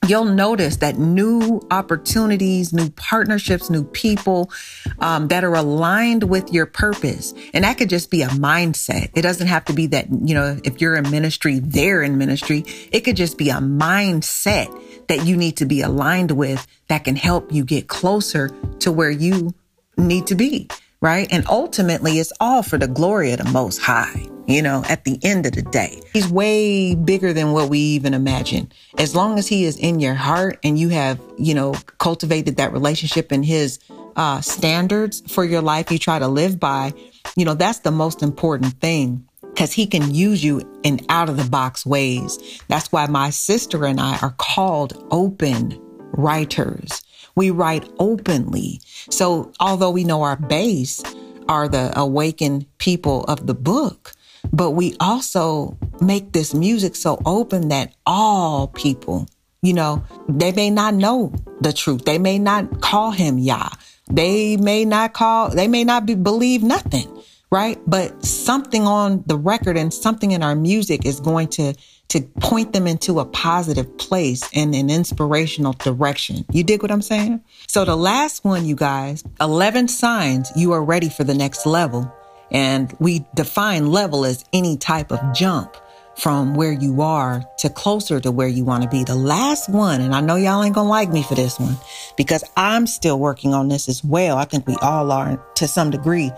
you'll 0.09 0.25
notice 0.25 0.77
that 0.77 0.99
new 0.99 1.61
opportunities, 1.71 2.73
new 2.73 2.91
partnerships, 2.91 3.71
new 3.71 3.85
people 3.85 4.51
um, 4.99 5.29
that 5.29 5.45
are 5.45 5.55
aligned 5.55 6.25
with 6.25 6.53
your 6.53 6.67
purpose. 6.67 7.35
And 7.55 7.65
that 7.65 7.79
could 7.79 7.89
just 7.89 8.11
be 8.11 8.23
a 8.23 8.29
mindset. 8.29 9.11
It 9.15 9.23
doesn't 9.23 9.47
have 9.47 9.65
to 9.67 9.73
be 9.73 9.87
that, 9.89 10.09
you 10.11 10.35
know, 10.35 10.59
if 10.65 10.81
you're 10.81 10.97
in 10.97 11.11
ministry, 11.11 11.59
they're 11.61 12.03
in 12.03 12.19
ministry. 12.19 12.65
It 12.91 13.01
could 13.01 13.17
just 13.17 13.39
be 13.39 13.51
a 13.51 13.55
mindset 13.55 15.07
that 15.09 15.27
you 15.27 15.37
need 15.37 15.57
to 15.59 15.67
be 15.67 15.83
aligned 15.83 16.33
with 16.33 16.67
that 16.89 17.05
can 17.05 17.17
help 17.17 17.53
you 17.53 17.65
get 17.65 17.89
closer 17.89 18.51
to 18.81 18.93
where 18.93 19.11
you 19.11 19.55
need 19.97 20.27
to 20.29 20.35
be 20.35 20.69
right? 21.03 21.27
And 21.31 21.45
ultimately, 21.49 22.19
it's 22.19 22.33
all 22.41 22.63
for 22.63 22.79
the 22.79 22.89
glory 22.89 23.33
of 23.33 23.39
the 23.39 23.51
Most 23.51 23.79
High. 23.79 24.27
You 24.53 24.61
know, 24.61 24.85
at 24.87 25.05
the 25.05 25.19
end 25.23 25.47
of 25.47 25.53
the 25.53 25.63
day, 25.63 26.03
he's 26.13 26.29
way 26.29 26.95
bigger 26.95 27.33
than 27.33 27.53
what 27.53 27.71
we 27.71 27.79
even 27.79 28.13
imagine. 28.13 28.71
As 28.99 29.17
long 29.17 29.39
as 29.39 29.49
he 29.49 29.65
is 29.65 29.79
in 29.79 29.99
your 29.99 30.13
heart 30.13 30.59
and 30.63 30.79
you 30.79 30.91
have, 30.91 31.19
you 31.39 31.55
know, 31.55 31.73
cultivated 31.97 32.59
that 32.59 32.71
relationship 32.71 33.33
and 33.33 33.47
his 33.47 33.79
uh, 34.15 34.43
standards 34.43 35.23
for 35.33 35.43
your 35.43 35.63
life 35.63 35.91
you 35.91 35.99
try 35.99 36.19
to 36.19 36.29
live 36.29 36.61
by, 36.61 36.93
you 37.35 37.47
know, 37.47 37.55
that's 37.55 37.79
the 37.79 37.91
most 37.91 38.23
important 38.23 38.79
thing 38.79 39.27
because 39.41 39.73
he 39.73 39.87
can 39.87 40.15
use 40.15 40.45
you 40.45 40.61
in 40.83 41.01
out 41.09 41.31
of 41.31 41.39
the 41.39 41.49
box 41.49 41.87
ways. 41.87 42.61
That's 42.69 42.93
why 42.93 43.07
my 43.07 43.31
sister 43.31 43.87
and 43.87 43.99
I 43.99 44.19
are 44.19 44.35
called 44.37 45.03
open 45.11 45.81
writers. 46.13 47.03
We 47.35 47.51
write 47.51 47.89
openly. 47.99 48.83
So 49.09 49.51
although 49.61 49.91
we 49.91 50.05
know 50.05 50.21
our 50.25 50.37
base 50.37 51.03
are 51.49 51.69
the 51.69 51.91
awakened 51.99 52.67
people 52.77 53.25
of 53.25 53.47
the 53.47 53.55
book, 53.55 54.13
but 54.53 54.71
we 54.71 54.97
also 55.01 55.77
make 56.01 56.33
this 56.33 56.55
music 56.55 56.97
so 56.97 57.21
open 57.27 57.69
that 57.69 57.95
all 58.07 58.69
people, 58.69 59.29
you 59.63 59.75
know, 59.75 60.05
they 60.29 60.53
may 60.53 60.71
not 60.71 60.95
know 60.95 61.33
the 61.61 61.73
truth. 61.73 62.05
They 62.05 62.19
may 62.19 62.39
not 62.39 62.81
call 62.81 63.11
him 63.11 63.39
Yah. 63.39 63.71
They 64.11 64.57
may 64.57 64.85
not 64.85 65.13
call, 65.13 65.51
they 65.51 65.69
may 65.69 65.85
not 65.85 66.07
be, 66.07 66.15
believe 66.15 66.63
nothing 66.63 67.09
right? 67.53 67.79
But 67.87 68.25
something 68.25 68.87
on 68.87 69.25
the 69.27 69.37
record 69.37 69.77
and 69.77 69.93
something 69.93 70.31
in 70.31 70.43
our 70.43 70.57
music 70.57 71.05
is 71.05 71.21
going 71.21 71.49
to 71.49 71.75
to 72.09 72.21
point 72.41 72.75
them 72.75 72.87
into 72.87 73.21
a 73.21 73.25
positive 73.25 73.97
place 73.97 74.43
and 74.55 74.75
an 74.75 74.91
inspirational 74.91 75.73
direction. 75.73 76.45
You 76.53 76.63
dig 76.63 76.83
what 76.83 76.91
I'm 76.91 77.01
saying? 77.01 77.43
So 77.69 77.87
the 77.87 77.97
last 77.97 78.45
one, 78.45 78.67
you 78.67 78.75
guys, 78.75 79.25
11 79.41 79.89
signs 79.89 80.53
you 80.55 80.73
are 80.73 80.85
ready 80.85 81.09
for 81.09 81.25
the 81.25 81.33
next 81.33 81.65
level. 81.65 82.13
And 82.53 82.95
we 83.01 83.25
define 83.35 83.91
level 83.91 84.25
as 84.25 84.45
any 84.53 84.77
type 84.77 85.11
of 85.11 85.21
jump 85.35 85.77
from 86.17 86.55
where 86.55 86.73
you 86.73 87.01
are 87.01 87.43
to 87.59 87.71
closer 87.71 88.21
to 88.21 88.31
where 88.31 88.49
you 88.49 88.65
want 88.65 88.83
to 88.83 88.89
be. 88.89 89.05
The 89.05 89.15
last 89.15 89.69
one, 89.71 90.01
and 90.01 90.15
I 90.15 90.21
know 90.21 90.37
y'all 90.37 90.63
ain't 90.63 90.75
gonna 90.75 90.89
like 90.89 91.11
me 91.11 91.23
for 91.23 91.35
this 91.35 91.59
one 91.59 91.77
because 92.17 92.45
I'm 92.57 92.87
still 92.87 93.19
working 93.19 93.55
on 93.55 93.69
this 93.69 93.89
as 93.89 94.05
well. 94.05 94.37
I 94.37 94.45
think 94.45 94.67
we 94.67 94.77
all 94.77 95.11
are 95.11 95.43
to 95.57 95.67
some 95.67 95.91
degree. 95.91 96.31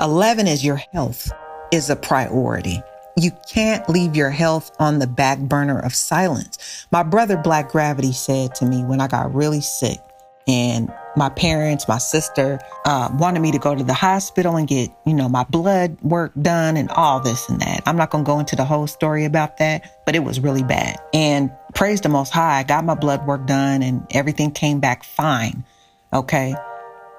11 0.00 0.46
is 0.46 0.64
your 0.64 0.76
health 0.76 1.30
is 1.70 1.90
a 1.90 1.96
priority. 1.96 2.82
You 3.16 3.30
can't 3.52 3.86
leave 3.90 4.16
your 4.16 4.30
health 4.30 4.70
on 4.78 4.98
the 4.98 5.06
back 5.06 5.38
burner 5.38 5.78
of 5.78 5.94
silence. 5.94 6.86
My 6.90 7.02
brother 7.02 7.36
Black 7.36 7.70
Gravity 7.70 8.12
said 8.12 8.54
to 8.56 8.64
me 8.64 8.84
when 8.84 9.02
I 9.02 9.06
got 9.06 9.34
really 9.34 9.60
sick 9.60 9.98
and 10.46 10.92
my 11.16 11.28
parents, 11.28 11.86
my 11.88 11.98
sister, 11.98 12.58
uh, 12.84 13.10
wanted 13.14 13.40
me 13.40 13.52
to 13.52 13.58
go 13.58 13.74
to 13.74 13.84
the 13.84 13.94
hospital 13.94 14.56
and 14.56 14.66
get, 14.66 14.90
you 15.06 15.14
know, 15.14 15.28
my 15.28 15.44
blood 15.44 16.00
work 16.00 16.32
done 16.40 16.76
and 16.76 16.90
all 16.90 17.20
this 17.20 17.48
and 17.48 17.60
that. 17.60 17.82
I'm 17.86 17.96
not 17.96 18.10
going 18.10 18.24
to 18.24 18.26
go 18.26 18.38
into 18.38 18.56
the 18.56 18.64
whole 18.64 18.86
story 18.86 19.24
about 19.24 19.58
that, 19.58 20.02
but 20.06 20.14
it 20.16 20.20
was 20.20 20.40
really 20.40 20.62
bad. 20.62 20.96
And 21.12 21.50
praise 21.74 22.00
the 22.00 22.08
most 22.08 22.30
high, 22.30 22.60
I 22.60 22.62
got 22.62 22.84
my 22.84 22.94
blood 22.94 23.26
work 23.26 23.46
done 23.46 23.82
and 23.82 24.06
everything 24.10 24.50
came 24.50 24.80
back 24.80 25.04
fine. 25.04 25.64
Okay. 26.12 26.54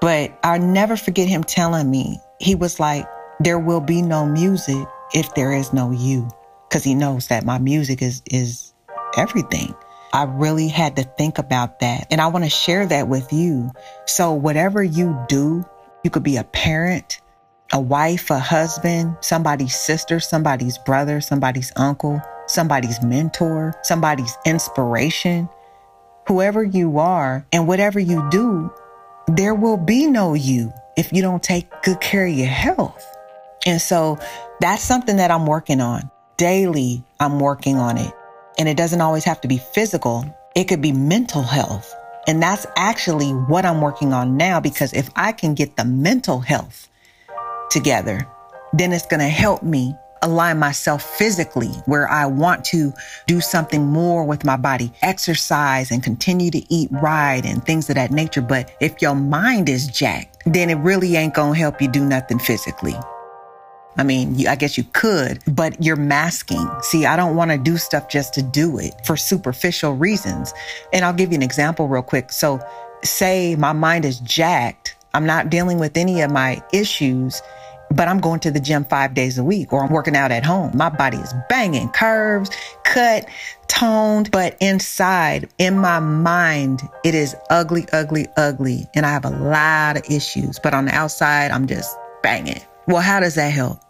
But 0.00 0.38
I'll 0.42 0.60
never 0.60 0.96
forget 0.96 1.28
him 1.28 1.44
telling 1.44 1.90
me 1.90 2.18
he 2.40 2.54
was 2.54 2.78
like, 2.80 3.06
there 3.40 3.58
will 3.58 3.80
be 3.80 4.02
no 4.02 4.26
music 4.26 4.86
if 5.14 5.34
there 5.34 5.52
is 5.52 5.72
no 5.72 5.90
you. 5.90 6.28
Cause 6.70 6.82
he 6.82 6.94
knows 6.94 7.28
that 7.28 7.44
my 7.44 7.58
music 7.58 8.02
is, 8.02 8.22
is 8.30 8.74
everything. 9.16 9.74
I 10.14 10.22
really 10.22 10.68
had 10.68 10.94
to 10.94 11.02
think 11.02 11.38
about 11.38 11.80
that. 11.80 12.06
And 12.12 12.20
I 12.20 12.28
want 12.28 12.44
to 12.44 12.50
share 12.50 12.86
that 12.86 13.08
with 13.08 13.32
you. 13.32 13.72
So 14.06 14.32
whatever 14.32 14.80
you 14.80 15.18
do, 15.28 15.64
you 16.04 16.10
could 16.10 16.22
be 16.22 16.36
a 16.36 16.44
parent, 16.44 17.20
a 17.72 17.80
wife, 17.80 18.30
a 18.30 18.38
husband, 18.38 19.16
somebody's 19.22 19.74
sister, 19.74 20.20
somebody's 20.20 20.78
brother, 20.78 21.20
somebody's 21.20 21.72
uncle, 21.74 22.22
somebody's 22.46 23.02
mentor, 23.02 23.74
somebody's 23.82 24.38
inspiration, 24.46 25.48
whoever 26.28 26.62
you 26.62 26.98
are 26.98 27.44
and 27.52 27.66
whatever 27.66 27.98
you 27.98 28.24
do, 28.30 28.72
there 29.26 29.54
will 29.56 29.78
be 29.78 30.06
no 30.06 30.34
you 30.34 30.72
if 30.96 31.12
you 31.12 31.22
don't 31.22 31.42
take 31.42 31.68
good 31.82 32.00
care 32.00 32.24
of 32.24 32.32
your 32.32 32.46
health. 32.46 33.04
And 33.66 33.80
so 33.80 34.20
that's 34.60 34.84
something 34.84 35.16
that 35.16 35.32
I'm 35.32 35.46
working 35.46 35.80
on. 35.80 36.08
Daily, 36.36 37.02
I'm 37.18 37.40
working 37.40 37.78
on 37.78 37.98
it. 37.98 38.14
And 38.58 38.68
it 38.68 38.76
doesn't 38.76 39.00
always 39.00 39.24
have 39.24 39.40
to 39.42 39.48
be 39.48 39.58
physical. 39.58 40.24
It 40.54 40.64
could 40.64 40.82
be 40.82 40.92
mental 40.92 41.42
health. 41.42 41.94
And 42.26 42.42
that's 42.42 42.66
actually 42.76 43.30
what 43.30 43.66
I'm 43.66 43.80
working 43.80 44.12
on 44.12 44.36
now 44.36 44.60
because 44.60 44.92
if 44.92 45.10
I 45.16 45.32
can 45.32 45.54
get 45.54 45.76
the 45.76 45.84
mental 45.84 46.40
health 46.40 46.88
together, 47.70 48.26
then 48.72 48.92
it's 48.92 49.06
going 49.06 49.20
to 49.20 49.28
help 49.28 49.62
me 49.62 49.94
align 50.22 50.58
myself 50.58 51.02
physically 51.02 51.68
where 51.84 52.08
I 52.08 52.26
want 52.26 52.64
to 52.66 52.92
do 53.26 53.40
something 53.40 53.84
more 53.84 54.24
with 54.24 54.44
my 54.44 54.56
body, 54.56 54.90
exercise 55.02 55.90
and 55.90 56.02
continue 56.02 56.50
to 56.50 56.72
eat 56.72 56.88
right 56.90 57.44
and 57.44 57.64
things 57.64 57.90
of 57.90 57.96
that 57.96 58.10
nature. 58.10 58.40
But 58.40 58.74
if 58.80 59.02
your 59.02 59.14
mind 59.14 59.68
is 59.68 59.86
jacked, 59.86 60.42
then 60.46 60.70
it 60.70 60.76
really 60.76 61.16
ain't 61.16 61.34
going 61.34 61.52
to 61.52 61.58
help 61.58 61.80
you 61.80 61.88
do 61.88 62.04
nothing 62.04 62.38
physically. 62.38 62.96
I 63.96 64.02
mean, 64.02 64.38
you, 64.38 64.48
I 64.48 64.56
guess 64.56 64.76
you 64.76 64.84
could, 64.92 65.40
but 65.46 65.82
you're 65.82 65.96
masking. 65.96 66.68
See, 66.82 67.06
I 67.06 67.16
don't 67.16 67.36
want 67.36 67.50
to 67.50 67.58
do 67.58 67.76
stuff 67.76 68.08
just 68.08 68.34
to 68.34 68.42
do 68.42 68.78
it 68.78 68.94
for 69.04 69.16
superficial 69.16 69.94
reasons. 69.94 70.52
And 70.92 71.04
I'll 71.04 71.12
give 71.12 71.30
you 71.30 71.36
an 71.36 71.42
example 71.42 71.88
real 71.88 72.02
quick. 72.02 72.32
So 72.32 72.60
say 73.02 73.54
my 73.56 73.72
mind 73.72 74.04
is 74.04 74.18
jacked. 74.20 74.96
I'm 75.14 75.26
not 75.26 75.50
dealing 75.50 75.78
with 75.78 75.96
any 75.96 76.22
of 76.22 76.30
my 76.30 76.62
issues 76.72 77.40
but 77.90 78.08
I'm 78.08 78.18
going 78.18 78.40
to 78.40 78.50
the 78.50 78.60
gym 78.60 78.84
five 78.84 79.14
days 79.14 79.38
a 79.38 79.44
week 79.44 79.72
or 79.72 79.84
I'm 79.84 79.90
working 79.90 80.16
out 80.16 80.32
at 80.32 80.44
home. 80.44 80.72
My 80.74 80.88
body 80.88 81.18
is 81.18 81.34
banging, 81.48 81.88
curves, 81.90 82.50
cut, 82.84 83.26
toned, 83.68 84.30
but 84.30 84.56
inside, 84.60 85.48
in 85.58 85.78
my 85.78 86.00
mind, 86.00 86.82
it 87.04 87.14
is 87.14 87.36
ugly, 87.50 87.86
ugly, 87.92 88.26
ugly. 88.36 88.86
And 88.94 89.06
I 89.06 89.10
have 89.10 89.24
a 89.24 89.30
lot 89.30 89.96
of 89.96 90.04
issues, 90.10 90.58
but 90.58 90.74
on 90.74 90.86
the 90.86 90.94
outside, 90.94 91.50
I'm 91.50 91.66
just 91.66 91.96
banging. 92.22 92.60
Well, 92.86 93.02
how 93.02 93.20
does 93.20 93.36
that 93.36 93.52
help? 93.52 93.83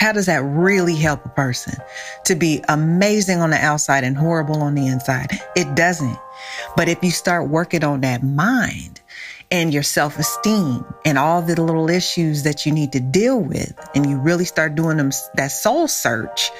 How 0.00 0.12
does 0.12 0.26
that 0.26 0.42
really 0.42 0.96
help 0.96 1.24
a 1.26 1.28
person 1.28 1.74
to 2.24 2.34
be 2.34 2.64
amazing 2.68 3.40
on 3.40 3.50
the 3.50 3.58
outside 3.58 4.02
and 4.02 4.16
horrible 4.16 4.62
on 4.62 4.74
the 4.74 4.86
inside? 4.86 5.38
It 5.54 5.74
doesn't. 5.74 6.18
But 6.74 6.88
if 6.88 7.04
you 7.04 7.10
start 7.10 7.50
working 7.50 7.84
on 7.84 8.00
that 8.00 8.22
mind, 8.22 9.00
and 9.52 9.74
your 9.74 9.82
self 9.82 10.18
esteem 10.18 10.84
and 11.04 11.18
all 11.18 11.42
the 11.42 11.60
little 11.60 11.90
issues 11.90 12.44
that 12.44 12.64
you 12.64 12.72
need 12.72 12.92
to 12.92 13.00
deal 13.00 13.40
with, 13.40 13.74
and 13.94 14.08
you 14.08 14.16
really 14.16 14.44
start 14.44 14.74
doing 14.74 14.96
them, 14.96 15.10
that 15.34 15.48
soul 15.48 15.88
search, 15.88 16.50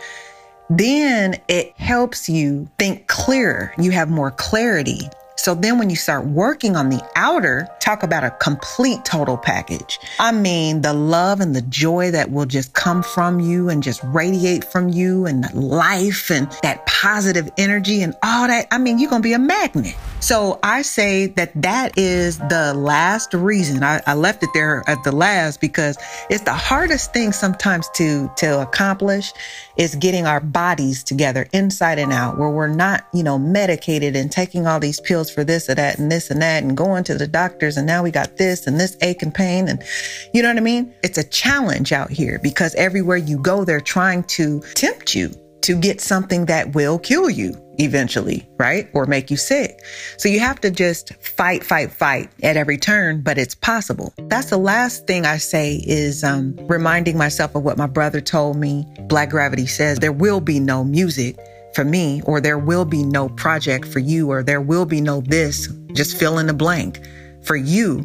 then 0.68 1.36
it 1.48 1.76
helps 1.78 2.28
you 2.28 2.68
think 2.78 3.06
clearer. 3.06 3.72
You 3.78 3.92
have 3.92 4.10
more 4.10 4.30
clarity 4.30 5.08
so 5.40 5.54
then 5.54 5.78
when 5.78 5.88
you 5.88 5.96
start 5.96 6.26
working 6.26 6.76
on 6.76 6.90
the 6.90 7.02
outer, 7.16 7.66
talk 7.80 8.02
about 8.02 8.24
a 8.24 8.30
complete 8.30 9.06
total 9.06 9.38
package. 9.38 9.98
I 10.18 10.32
mean, 10.32 10.82
the 10.82 10.92
love 10.92 11.40
and 11.40 11.56
the 11.56 11.62
joy 11.62 12.10
that 12.10 12.30
will 12.30 12.44
just 12.44 12.74
come 12.74 13.02
from 13.02 13.40
you 13.40 13.70
and 13.70 13.82
just 13.82 14.02
radiate 14.04 14.64
from 14.64 14.90
you 14.90 15.24
and 15.24 15.50
life 15.54 16.30
and 16.30 16.46
that 16.62 16.84
positive 16.84 17.50
energy 17.56 18.02
and 18.02 18.14
all 18.22 18.48
that. 18.48 18.66
I 18.70 18.76
mean, 18.76 18.98
you're 18.98 19.08
going 19.08 19.22
to 19.22 19.26
be 19.26 19.32
a 19.32 19.38
magnet. 19.38 19.96
So 20.20 20.60
I 20.62 20.82
say 20.82 21.28
that 21.28 21.50
that 21.62 21.96
is 21.96 22.38
the 22.38 22.74
last 22.76 23.32
reason 23.32 23.82
I, 23.82 24.02
I 24.06 24.14
left 24.14 24.42
it 24.42 24.50
there 24.52 24.84
at 24.86 25.02
the 25.02 25.12
last 25.12 25.62
because 25.62 25.96
it's 26.28 26.44
the 26.44 26.52
hardest 26.52 27.14
thing 27.14 27.32
sometimes 27.32 27.88
to, 27.94 28.30
to 28.36 28.60
accomplish 28.60 29.32
is 29.78 29.94
getting 29.94 30.26
our 30.26 30.40
bodies 30.40 31.02
together 31.02 31.48
inside 31.54 31.98
and 31.98 32.12
out 32.12 32.36
where 32.36 32.50
we're 32.50 32.68
not, 32.68 33.06
you 33.14 33.22
know, 33.22 33.38
medicated 33.38 34.14
and 34.14 34.30
taking 34.30 34.66
all 34.66 34.78
these 34.78 35.00
pills 35.00 35.30
for 35.30 35.42
this 35.42 35.70
or 35.70 35.74
that 35.74 35.98
and 35.98 36.12
this 36.12 36.30
and 36.30 36.42
that 36.42 36.62
and 36.62 36.76
going 36.76 37.02
to 37.04 37.14
the 37.14 37.26
doctors 37.26 37.78
and 37.78 37.86
now 37.86 38.02
we 38.02 38.10
got 38.10 38.36
this 38.36 38.66
and 38.66 38.78
this 38.78 38.98
ache 39.00 39.22
and 39.22 39.34
pain 39.34 39.68
and 39.68 39.82
you 40.34 40.42
know 40.42 40.48
what 40.48 40.58
I 40.58 40.60
mean? 40.60 40.92
It's 41.02 41.16
a 41.16 41.24
challenge 41.24 41.92
out 41.92 42.10
here 42.10 42.38
because 42.42 42.74
everywhere 42.74 43.16
you 43.16 43.38
go, 43.38 43.64
they're 43.64 43.80
trying 43.80 44.24
to 44.24 44.60
tempt 44.74 45.14
you 45.14 45.34
to 45.62 45.76
get 45.76 46.00
something 46.00 46.46
that 46.46 46.74
will 46.74 46.98
kill 46.98 47.30
you 47.30 47.54
eventually, 47.80 48.48
right? 48.58 48.88
Or 48.92 49.06
make 49.06 49.30
you 49.30 49.36
sick. 49.36 49.80
So 50.18 50.28
you 50.28 50.40
have 50.40 50.60
to 50.60 50.70
just 50.70 51.14
fight, 51.22 51.64
fight, 51.64 51.90
fight 51.90 52.30
at 52.42 52.56
every 52.56 52.78
turn, 52.78 53.22
but 53.22 53.38
it's 53.38 53.54
possible. 53.54 54.12
That's 54.28 54.50
the 54.50 54.58
last 54.58 55.06
thing 55.06 55.26
I 55.26 55.38
say 55.38 55.82
is 55.86 56.22
um, 56.22 56.56
reminding 56.68 57.16
myself 57.16 57.54
of 57.54 57.62
what 57.62 57.78
my 57.78 57.86
brother 57.86 58.20
told 58.20 58.56
me. 58.56 58.86
Black 59.08 59.30
Gravity 59.30 59.66
says 59.66 59.98
there 59.98 60.12
will 60.12 60.40
be 60.40 60.60
no 60.60 60.84
music 60.84 61.38
for 61.74 61.84
me, 61.84 62.20
or 62.26 62.40
there 62.40 62.58
will 62.58 62.84
be 62.84 63.02
no 63.02 63.28
project 63.28 63.86
for 63.86 64.00
you, 64.00 64.30
or 64.30 64.42
there 64.42 64.60
will 64.60 64.84
be 64.84 65.00
no 65.00 65.20
this, 65.20 65.68
just 65.92 66.16
fill 66.16 66.38
in 66.38 66.46
the 66.46 66.54
blank 66.54 67.00
for 67.42 67.56
you 67.56 68.02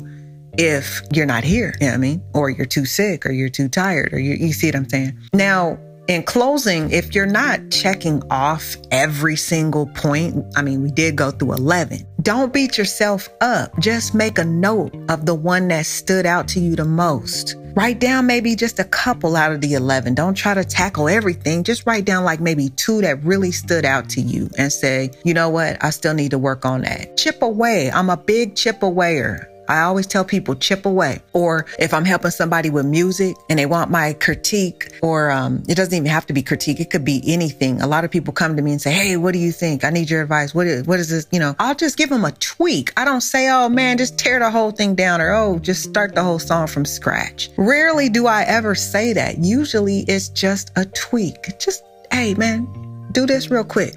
if 0.58 1.02
you're 1.12 1.26
not 1.26 1.44
here, 1.44 1.74
you 1.82 1.88
know 1.88 1.94
what 1.94 1.96
I 1.96 1.98
mean? 1.98 2.24
Or 2.34 2.50
you're 2.50 2.66
too 2.66 2.86
sick, 2.86 3.26
or 3.26 3.32
you're 3.32 3.50
too 3.50 3.68
tired, 3.68 4.14
or 4.14 4.20
you, 4.20 4.36
you 4.36 4.54
see 4.54 4.68
what 4.68 4.76
I'm 4.76 4.90
saying? 4.90 5.18
Now, 5.34 5.78
in 6.08 6.24
closing, 6.24 6.92
if 6.92 7.16
you're 7.16 7.26
not 7.26 7.72
checking 7.72 8.22
off 8.30 8.76
every 8.92 9.36
single 9.36 9.88
point, 9.88 10.46
I 10.56 10.62
mean, 10.62 10.84
we 10.84 10.92
did 10.92 11.16
go 11.16 11.32
through 11.32 11.54
11. 11.54 12.06
Don't 12.22 12.54
beat 12.54 12.78
yourself 12.78 13.28
up. 13.42 13.78
Just 13.80 14.14
make 14.14 14.38
a 14.38 14.46
note 14.46 14.96
of 15.10 15.26
the 15.26 15.36
one 15.36 15.68
that 15.70 15.86
stood 15.86 16.26
out 16.26 16.48
to 16.50 16.60
you 16.60 16.76
the 16.76 16.86
most. 16.86 17.56
Write 17.76 18.00
down 18.00 18.26
maybe 18.26 18.56
just 18.56 18.80
a 18.80 18.86
couple 18.86 19.36
out 19.36 19.52
of 19.52 19.62
the 19.62 19.74
11. 19.74 20.16
Don't 20.16 20.34
try 20.34 20.54
to 20.54 20.64
tackle 20.64 21.10
everything. 21.10 21.64
Just 21.64 21.86
write 21.86 22.06
down 22.06 22.24
like 22.24 22.40
maybe 22.40 22.70
two 22.70 23.02
that 23.02 23.24
really 23.24 23.52
stood 23.52 23.84
out 23.84 24.08
to 24.10 24.22
you 24.22 24.50
and 24.58 24.72
say, 24.72 25.12
you 25.24 25.34
know 25.34 25.50
what? 25.50 25.84
I 25.84 25.90
still 25.90 26.14
need 26.14 26.32
to 26.32 26.40
work 26.40 26.66
on 26.66 26.82
that. 26.82 27.18
Chip 27.18 27.42
away. 27.42 27.92
I'm 27.92 28.10
a 28.10 28.18
big 28.18 28.56
chip 28.56 28.80
awayer. 28.80 29.46
I 29.68 29.82
always 29.82 30.08
tell 30.08 30.24
people 30.24 30.56
chip 30.56 30.86
away. 30.86 31.22
Or 31.34 31.66
if 31.80 31.94
I'm 31.94 32.06
helping 32.06 32.32
somebody 32.32 32.70
with 32.70 32.86
music 32.86 33.36
and 33.50 33.60
they 33.60 33.66
want 33.66 33.92
my 33.92 34.14
critique, 34.14 34.92
or 35.02 35.32
um, 35.32 35.64
it 35.68 35.76
doesn't 35.76 35.94
even 35.94 36.10
have 36.10 36.26
to 36.28 36.34
be 36.34 36.42
critique, 36.44 36.80
it 36.80 36.90
could 36.90 37.06
be 37.06 37.22
anything. 37.26 37.82
A 37.82 37.88
lot 37.88 38.06
of 38.06 38.12
people 38.12 38.34
come 38.34 38.56
to 38.56 38.62
me 38.62 38.72
and 38.72 38.82
say, 38.82 38.92
Hey, 38.92 39.18
what 39.18 39.34
do 39.34 39.40
you 39.40 39.52
think? 39.52 39.84
I 39.84 39.90
need 39.90 40.10
your 40.10 40.22
advice. 40.22 40.54
What 40.54 40.68
is, 40.68 40.86
what 40.86 41.00
is 41.00 41.10
this? 41.10 41.28
You 41.32 41.40
know, 41.40 41.56
I'll 41.60 41.76
just 41.76 41.98
give 41.98 42.10
them 42.10 42.26
a 42.26 42.32
tweak. 42.34 42.92
I 42.98 43.06
don't 43.06 43.22
say, 43.22 43.50
Oh 43.50 43.70
man, 43.70 43.98
just 43.98 44.18
tear 44.18 44.40
the 44.40 44.52
whole 44.52 44.72
thing 44.72 44.96
down 44.96 45.22
or 45.22 45.34
Oh, 45.34 45.60
just 45.60 45.84
start 45.84 46.16
the 46.16 46.24
whole 46.24 46.40
song 46.40 46.68
from 46.68 46.86
scratch. 46.86 47.50
Rarely 47.58 48.10
do 48.10 48.28
I 48.28 48.44
ever 48.44 48.76
say 48.76 49.14
that. 49.14 49.40
Usually 49.40 50.00
it's 50.02 50.30
just 50.30 50.72
a 50.76 50.86
tweak. 50.86 51.60
Just, 51.60 51.84
Hey 52.12 52.34
man, 52.36 52.66
do 53.12 53.26
this 53.26 53.50
real 53.50 53.64
quick. 53.64 53.96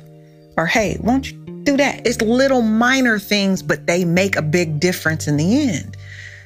Or 0.57 0.67
Hey, 0.67 0.97
won't 1.01 1.31
you 1.31 1.58
do 1.69 1.77
that. 1.77 2.07
It's 2.07 2.21
little 2.23 2.63
minor 2.63 3.19
things, 3.19 3.63
but 3.63 3.87
they 3.87 4.05
make 4.05 4.37
a 4.37 4.43
big 4.43 4.81
difference 4.81 5.29
in 5.29 5.37
the 5.37 5.69
end. 5.69 5.97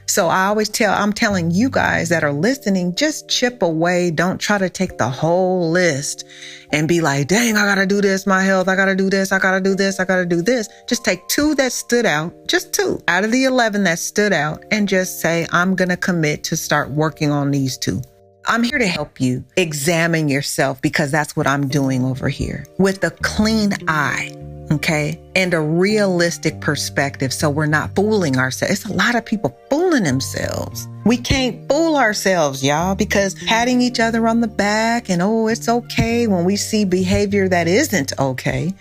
So 0.07 0.27
I 0.27 0.47
always 0.47 0.69
tell, 0.69 0.93
I'm 0.93 1.13
telling 1.13 1.53
you 1.53 1.71
guys 1.71 2.09
that 2.09 2.25
are 2.25 2.33
listening, 2.33 2.97
just 2.97 3.29
chip 3.29 3.63
away. 3.63 4.11
Don't 4.11 4.41
try 4.41 4.59
to 4.59 4.69
take 4.69 4.99
the 4.99 5.09
whole 5.09 5.71
list 5.71 6.25
and 6.73 6.89
be 6.89 7.01
like, 7.01 7.29
dang, 7.29 7.57
I 7.57 7.65
gotta 7.65 7.87
do 7.87 8.01
this, 8.01 8.27
my 8.27 8.43
health. 8.43 8.67
I 8.67 8.75
gotta 8.75 8.97
do 8.97 9.09
this. 9.09 9.31
I 9.31 9.39
gotta 9.39 9.61
do 9.61 9.77
this. 9.77 10.01
I 10.01 10.05
gotta 10.05 10.27
do 10.27 10.43
this. 10.43 10.69
Just 10.89 11.05
take 11.05 11.27
two 11.29 11.55
that 11.55 11.73
stood 11.73 12.05
out, 12.05 12.35
just 12.49 12.75
two 12.75 13.01
out 13.07 13.25
of 13.25 13.31
the 13.31 13.45
11 13.45 13.85
that 13.85 14.01
stood 14.01 14.33
out 14.33 14.65
and 14.73 14.89
just 14.89 15.21
say, 15.21 15.47
I'm 15.53 15.77
gonna 15.77 15.97
commit 15.97 16.43
to 16.45 16.57
start 16.57 16.91
working 16.91 17.31
on 17.31 17.53
these 17.53 17.79
two. 17.79 18.03
I'm 18.47 18.65
here 18.65 18.81
to 18.81 18.89
help 18.89 19.21
you 19.21 19.45
examine 19.57 20.29
yourself 20.29 20.83
because 20.83 21.13
that's 21.13 21.37
what 21.37 21.47
I'm 21.47 21.69
doing 21.69 22.05
over 22.05 22.29
here 22.29 22.67
with 22.77 23.05
a 23.05 23.13
clean 23.13 23.73
eye 23.87 24.35
okay? 24.71 25.21
And 25.35 25.55
a 25.55 25.61
realistic 25.61 26.61
perspective 26.61 27.33
so 27.33 27.51
we're 27.51 27.67
not 27.67 27.95
fooling 27.95 28.39
ourselves. 28.39 28.73
It's 28.73 28.85
a 28.87 28.93
lot 28.93 29.15
of 29.15 29.25
people 29.25 29.57
fooling 29.71 30.05
themselves. 30.05 30.89
We 31.05 31.17
can't 31.17 31.69
fool 31.69 31.97
ourselves, 31.97 32.63
y'all, 32.63 32.95
because 32.95 33.35
patting 33.35 33.81
each 33.81 33.99
other 33.99 34.29
on 34.29 34.41
the 34.41 34.49
back 34.49 35.11
and, 35.11 35.21
oh, 35.21 35.49
it's 35.49 35.69
okay 35.69 36.27
when 36.27 36.45
we 36.45 36.57
see 36.57 36.85
behavior 36.85 37.49
that 37.49 37.67
isn't 37.67 38.13
okay, 38.19 38.75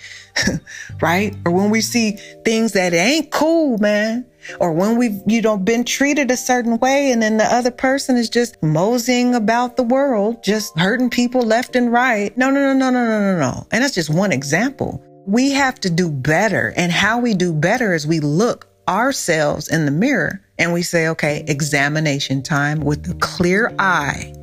right? 1.01 1.35
Or 1.45 1.51
when 1.51 1.69
we 1.69 1.81
see 1.81 2.11
things 2.45 2.73
that 2.73 2.93
ain't 2.93 3.31
cool, 3.31 3.77
man. 3.79 4.25
Or 4.59 4.73
when 4.73 4.97
we've, 4.97 5.21
you 5.27 5.41
know, 5.41 5.57
been 5.57 5.83
treated 5.83 6.31
a 6.31 6.37
certain 6.37 6.79
way 6.79 7.11
and 7.11 7.21
then 7.21 7.37
the 7.37 7.45
other 7.45 7.71
person 7.71 8.17
is 8.17 8.29
just 8.29 8.61
moseying 8.63 9.35
about 9.35 9.77
the 9.77 9.83
world, 9.83 10.43
just 10.43 10.77
hurting 10.79 11.11
people 11.11 11.41
left 11.41 11.75
and 11.75 11.91
right. 11.91 12.35
No, 12.37 12.49
no, 12.49 12.59
no, 12.59 12.73
no, 12.73 12.89
no, 12.89 13.05
no, 13.05 13.19
no, 13.19 13.39
no. 13.39 13.67
And 13.71 13.83
that's 13.83 13.93
just 13.93 14.09
one 14.09 14.31
example. 14.31 15.01
We 15.31 15.51
have 15.51 15.79
to 15.79 15.89
do 15.89 16.11
better. 16.11 16.73
And 16.75 16.91
how 16.91 17.19
we 17.19 17.33
do 17.33 17.53
better 17.53 17.93
is 17.93 18.05
we 18.05 18.19
look 18.19 18.67
ourselves 18.89 19.69
in 19.69 19.85
the 19.85 19.91
mirror 19.91 20.41
and 20.59 20.73
we 20.73 20.81
say, 20.81 21.07
okay, 21.07 21.45
examination 21.47 22.43
time 22.43 22.81
with 22.81 23.09
a 23.09 23.13
clear 23.13 23.73
eye 23.79 24.33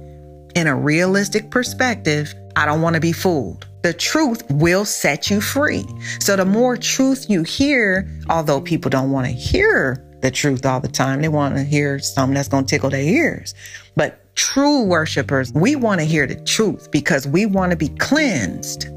in 0.55 0.67
a 0.67 0.75
realistic 0.75 1.51
perspective. 1.51 2.33
I 2.57 2.65
don't 2.65 2.81
want 2.81 2.95
to 2.95 3.03
be 3.03 3.13
fooled. 3.13 3.69
The 3.83 3.93
truth 3.93 4.43
will 4.51 4.87
set 4.87 5.29
you 5.29 5.43
free. 5.43 5.85
So 6.21 6.37
the 6.37 6.47
more 6.47 6.75
truth 6.79 7.27
you 7.29 7.43
hear, 7.43 8.11
although 8.31 8.59
people 8.59 8.89
don't 8.89 9.11
want 9.11 9.27
to 9.27 9.33
hear 9.33 10.03
the 10.23 10.31
truth 10.31 10.65
all 10.65 10.81
the 10.81 10.89
time, 10.89 11.21
they 11.21 11.29
want 11.29 11.55
to 11.57 11.65
hear 11.65 11.99
something 11.99 12.33
that's 12.33 12.49
going 12.49 12.65
to 12.65 12.71
tickle 12.71 12.89
their 12.89 13.03
ears. 13.03 13.55
But 13.95 14.35
true 14.37 14.85
worshipers, 14.85 15.53
we 15.53 15.77
want 15.77 16.01
to 16.01 16.07
hear 16.07 16.27
the 16.27 16.43
truth 16.47 16.91
because 16.91 17.29
we 17.29 17.45
want 17.45 17.73
to 17.73 17.77
be 17.77 17.91
cleansed. 17.91 18.89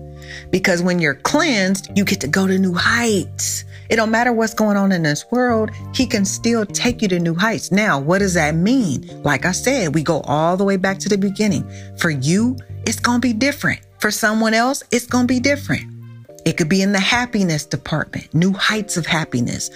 Because 0.50 0.82
when 0.82 1.00
you're 1.00 1.16
cleansed, 1.16 1.92
you 1.96 2.06
get 2.06 2.22
to 2.22 2.28
go 2.28 2.48
to 2.48 2.58
new 2.58 2.74
heights. 2.74 3.66
It 3.90 3.98
don't 3.98 4.12
matter 4.12 4.32
what's 4.32 4.54
going 4.54 4.78
on 4.78 4.92
in 4.92 5.04
this 5.04 5.26
world, 5.32 5.72
he 5.94 6.06
can 6.06 6.24
still 6.24 6.66
take 6.66 7.02
you 7.02 7.08
to 7.10 7.20
new 7.20 7.36
heights. 7.36 7.72
Now, 7.72 8.00
what 8.00 8.20
does 8.20 8.36
that 8.36 8.56
mean? 8.56 9.22
Like 9.24 9.46
I 9.46 9.52
said, 9.52 9.94
we 9.94 10.02
go 10.02 10.22
all 10.22 10.56
the 10.56 10.64
way 10.64 10.78
back 10.78 10.98
to 11.00 11.10
the 11.10 11.18
beginning. 11.18 11.70
For 11.98 12.10
you, 12.10 12.58
it's 12.86 13.00
going 13.00 13.20
to 13.20 13.28
be 13.28 13.34
different. 13.34 13.82
For 14.00 14.10
someone 14.10 14.54
else, 14.54 14.84
it's 14.92 15.06
going 15.06 15.28
to 15.28 15.34
be 15.34 15.40
different. 15.42 15.84
It 16.46 16.58
could 16.58 16.70
be 16.70 16.82
in 16.82 16.92
the 16.92 17.00
happiness 17.00 17.66
department, 17.66 18.34
new 18.34 18.54
heights 18.54 18.98
of 18.98 19.06
happiness. 19.06 19.70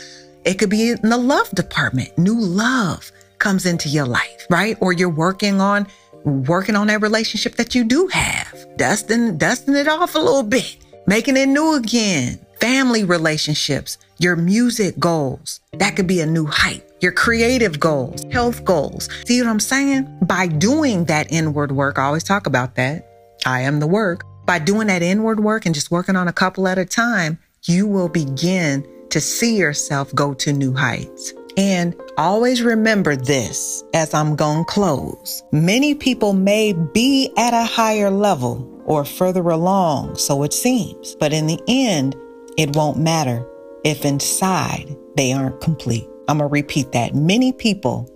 It 0.45 0.59
could 0.59 0.69
be 0.69 0.91
in 0.91 1.09
the 1.09 1.17
love 1.17 1.49
department, 1.51 2.17
new 2.17 2.39
love 2.39 3.11
comes 3.39 3.65
into 3.65 3.89
your 3.89 4.05
life, 4.05 4.47
right? 4.49 4.77
Or 4.79 4.93
you're 4.93 5.09
working 5.09 5.61
on 5.61 5.87
working 6.25 6.75
on 6.75 6.88
that 6.88 7.01
relationship 7.01 7.55
that 7.55 7.75
you 7.75 7.83
do 7.83 8.07
have, 8.07 8.77
dusting, 8.77 9.38
dusting 9.38 9.75
it 9.75 9.88
off 9.88 10.15
a 10.15 10.19
little 10.19 10.43
bit, 10.43 10.77
making 11.07 11.38
it 11.38 11.47
new 11.47 11.75
again. 11.75 12.39
Family 12.59 13.03
relationships, 13.03 13.97
your 14.17 14.35
music 14.35 14.97
goals, 14.97 15.59
that 15.73 15.95
could 15.95 16.07
be 16.07 16.21
a 16.21 16.25
new 16.25 16.45
height. 16.45 16.83
Your 17.01 17.11
creative 17.11 17.79
goals, 17.79 18.23
health 18.31 18.65
goals. 18.65 19.09
See 19.27 19.39
what 19.41 19.49
I'm 19.49 19.59
saying? 19.59 20.19
By 20.21 20.47
doing 20.47 21.05
that 21.05 21.31
inward 21.31 21.71
work, 21.71 21.99
I 21.99 22.05
always 22.05 22.23
talk 22.23 22.47
about 22.47 22.75
that. 22.75 23.07
I 23.45 23.61
am 23.61 23.79
the 23.79 23.88
work. 23.88 24.23
By 24.45 24.59
doing 24.59 24.88
that 24.88 25.03
inward 25.03 25.39
work 25.39 25.65
and 25.65 25.75
just 25.75 25.91
working 25.91 26.15
on 26.15 26.27
a 26.27 26.33
couple 26.33 26.67
at 26.67 26.77
a 26.77 26.85
time, 26.85 27.38
you 27.63 27.85
will 27.88 28.09
begin 28.09 28.88
to 29.09 29.21
see 29.21 29.57
yourself 29.57 30.13
go 30.15 30.33
to 30.35 30.53
new 30.53 30.73
heights. 30.73 31.33
And 31.57 31.95
always 32.17 32.61
remember 32.61 33.15
this 33.15 33.83
as 33.93 34.13
I'm 34.13 34.35
going 34.35 34.65
to 34.65 34.71
close. 34.71 35.43
Many 35.51 35.95
people 35.95 36.33
may 36.33 36.73
be 36.73 37.31
at 37.37 37.53
a 37.53 37.63
higher 37.63 38.09
level 38.09 38.69
or 38.85 39.05
further 39.05 39.49
along, 39.49 40.17
so 40.17 40.43
it 40.43 40.53
seems, 40.53 41.15
but 41.15 41.33
in 41.33 41.47
the 41.47 41.59
end, 41.67 42.15
it 42.57 42.75
won't 42.75 42.97
matter 42.97 43.47
if 43.83 44.05
inside 44.05 44.95
they 45.15 45.31
aren't 45.31 45.61
complete. 45.61 46.07
I'm 46.27 46.39
going 46.39 46.49
to 46.49 46.53
repeat 46.53 46.91
that. 46.91 47.15
Many 47.15 47.53
people 47.53 48.09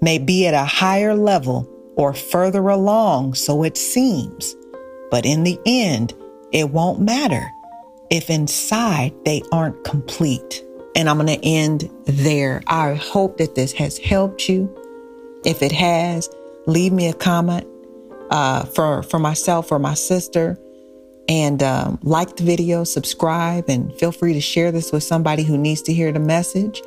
may 0.00 0.18
be 0.18 0.46
at 0.46 0.54
a 0.54 0.64
higher 0.64 1.14
level 1.14 1.68
or 1.96 2.12
further 2.14 2.68
along, 2.68 3.34
so 3.34 3.62
it 3.62 3.76
seems, 3.76 4.54
but 5.10 5.26
in 5.26 5.44
the 5.44 5.58
end, 5.66 6.14
it 6.52 6.70
won't 6.70 7.00
matter 7.00 7.50
if 8.10 8.30
inside 8.30 9.12
they 9.24 9.42
aren't 9.52 9.84
complete. 9.84 10.62
And 10.96 11.08
I'm 11.08 11.18
going 11.18 11.38
to 11.38 11.46
end 11.46 11.90
there. 12.06 12.62
I 12.66 12.94
hope 12.94 13.36
that 13.36 13.54
this 13.54 13.72
has 13.74 13.98
helped 13.98 14.48
you. 14.48 14.74
If 15.44 15.62
it 15.62 15.70
has, 15.70 16.28
leave 16.66 16.92
me 16.92 17.08
a 17.08 17.12
comment 17.12 17.66
uh, 18.30 18.64
for 18.64 19.02
for 19.04 19.18
myself 19.18 19.70
or 19.70 19.78
my 19.78 19.94
sister, 19.94 20.58
and 21.28 21.62
um, 21.62 21.98
like 22.02 22.36
the 22.36 22.44
video, 22.44 22.82
subscribe, 22.84 23.68
and 23.68 23.94
feel 23.94 24.10
free 24.10 24.32
to 24.32 24.40
share 24.40 24.72
this 24.72 24.90
with 24.90 25.04
somebody 25.04 25.44
who 25.44 25.58
needs 25.58 25.82
to 25.82 25.92
hear 25.92 26.12
the 26.12 26.18
message. 26.18 26.82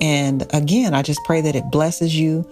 And 0.00 0.46
again, 0.54 0.94
I 0.94 1.02
just 1.02 1.20
pray 1.24 1.40
that 1.42 1.54
it 1.54 1.70
blesses 1.70 2.18
you. 2.18 2.48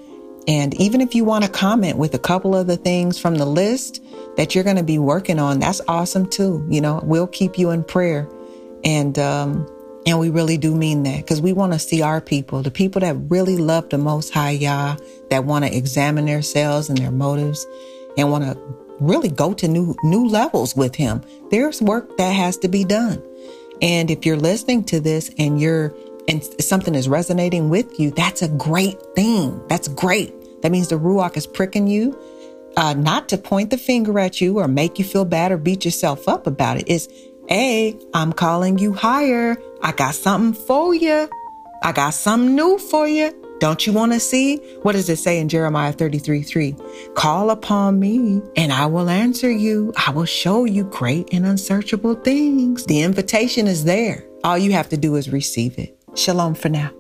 And 0.47 0.75
even 0.81 1.01
if 1.01 1.15
you 1.15 1.25
want 1.25 1.45
to 1.45 1.51
comment 1.51 1.97
with 1.97 2.15
a 2.15 2.19
couple 2.19 2.57
of 2.57 2.67
the 2.67 2.77
things 2.77 3.19
from 3.19 3.37
the 3.37 3.47
list 3.47 4.03
that 4.37 4.55
you're 4.55 4.65
going 4.65 4.77
to 4.77 4.83
be 4.83 4.99
working 4.99 5.39
on, 5.39 5.61
that's 5.61 5.81
awesome 5.89 6.29
too. 6.29 6.67
You 6.71 6.81
know, 6.81 7.01
we'll 7.05 7.27
keep 7.27 7.59
you 7.59 7.71
in 7.71 7.85
prayer. 7.85 8.29
And 8.83 9.19
um, 9.19 9.67
and 10.09 10.19
we 10.19 10.31
really 10.31 10.57
do 10.57 10.75
mean 10.75 11.03
that 11.03 11.19
because 11.19 11.43
we 11.43 11.53
want 11.53 11.75
to 11.75 11.79
see 11.79 12.01
our 12.01 12.19
people, 12.19 12.63
the 12.63 12.71
people 12.71 13.01
that 13.01 13.15
really 13.29 13.59
love 13.59 13.91
the 13.91 13.99
Most 13.99 14.33
High 14.33 14.53
Yah, 14.53 14.97
that 15.29 15.45
want 15.45 15.67
to 15.67 15.77
examine 15.77 16.25
themselves 16.25 16.89
and 16.89 16.97
their 16.97 17.11
motives 17.11 17.67
and 18.17 18.31
want 18.31 18.45
to 18.45 18.59
really 19.01 19.29
go 19.29 19.53
to 19.53 19.69
new, 19.69 19.95
new 20.03 20.27
levels 20.27 20.75
with 20.75 20.95
Him. 20.95 21.21
There's 21.51 21.83
work 21.83 22.17
that 22.17 22.31
has 22.31 22.57
to 22.59 22.69
be 22.69 22.85
done. 22.85 23.23
And 23.83 24.11
if 24.11 24.25
you're 24.25 24.39
listening 24.39 24.85
to 24.85 24.99
this 24.99 25.31
and 25.37 25.61
you're, 25.61 25.95
and 26.27 26.43
something 26.59 26.95
is 26.95 27.07
resonating 27.07 27.69
with 27.69 28.01
you, 28.01 28.11
that's 28.11 28.41
a 28.41 28.49
great 28.49 28.99
thing. 29.15 29.61
That's 29.69 29.89
great. 29.89 30.63
That 30.63 30.73
means 30.73 30.89
the 30.89 30.99
Ruach 30.99 31.37
is 31.37 31.47
pricking 31.47 31.87
you, 31.87 32.19
uh, 32.79 32.95
not 32.95 33.29
to 33.29 33.37
point 33.37 33.69
the 33.69 33.77
finger 33.77 34.19
at 34.19 34.41
you 34.41 34.59
or 34.59 34.69
make 34.69 34.99
you 34.99 35.05
feel 35.05 35.27
bad 35.27 35.53
or 35.53 35.59
beat 35.59 35.85
yourself 35.85 36.29
up 36.29 36.47
about 36.47 36.79
it. 36.79 36.85
It's 36.87 37.09
Hey, 37.49 37.99
I'm 38.13 38.35
calling 38.35 38.77
you 38.77 38.93
higher. 38.93 39.57
I 39.83 39.93
got 39.93 40.15
something 40.15 40.61
for 40.67 40.95
you. 40.95 41.29
I 41.83 41.93
got 41.93 42.11
something 42.11 42.55
new 42.55 42.79
for 42.79 43.07
you. 43.07 43.33
Don't 43.61 43.87
you 43.87 43.93
want 43.93 44.13
to 44.13 44.21
see? 44.21 44.57
What 44.83 44.93
does 44.93 45.09
it 45.09 45.17
say 45.17 45.41
in 45.41 45.49
Jeremiah 45.49 45.93
33 45.93 46.43
3? 46.43 46.77
Call 47.15 47.51
upon 47.51 47.99
me 47.99 48.41
and 48.57 48.73
I 48.73 48.87
will 48.87 49.09
answer 49.09 49.51
you. 49.51 49.93
I 49.97 50.11
will 50.11 50.25
show 50.25 50.65
you 50.65 50.85
great 50.85 51.33
and 51.33 51.45
unsearchable 51.45 52.15
things. 52.15 52.85
The 52.87 53.03
invitation 53.03 53.67
is 53.67 53.85
there. 53.85 54.25
All 54.45 54.59
you 54.59 54.73
have 54.73 54.89
to 54.91 54.97
do 54.97 55.17
is 55.17 55.31
receive 55.31 55.79
it. 55.79 55.99
Shalom 56.15 56.55
for 56.55 56.69
now. 56.69 56.93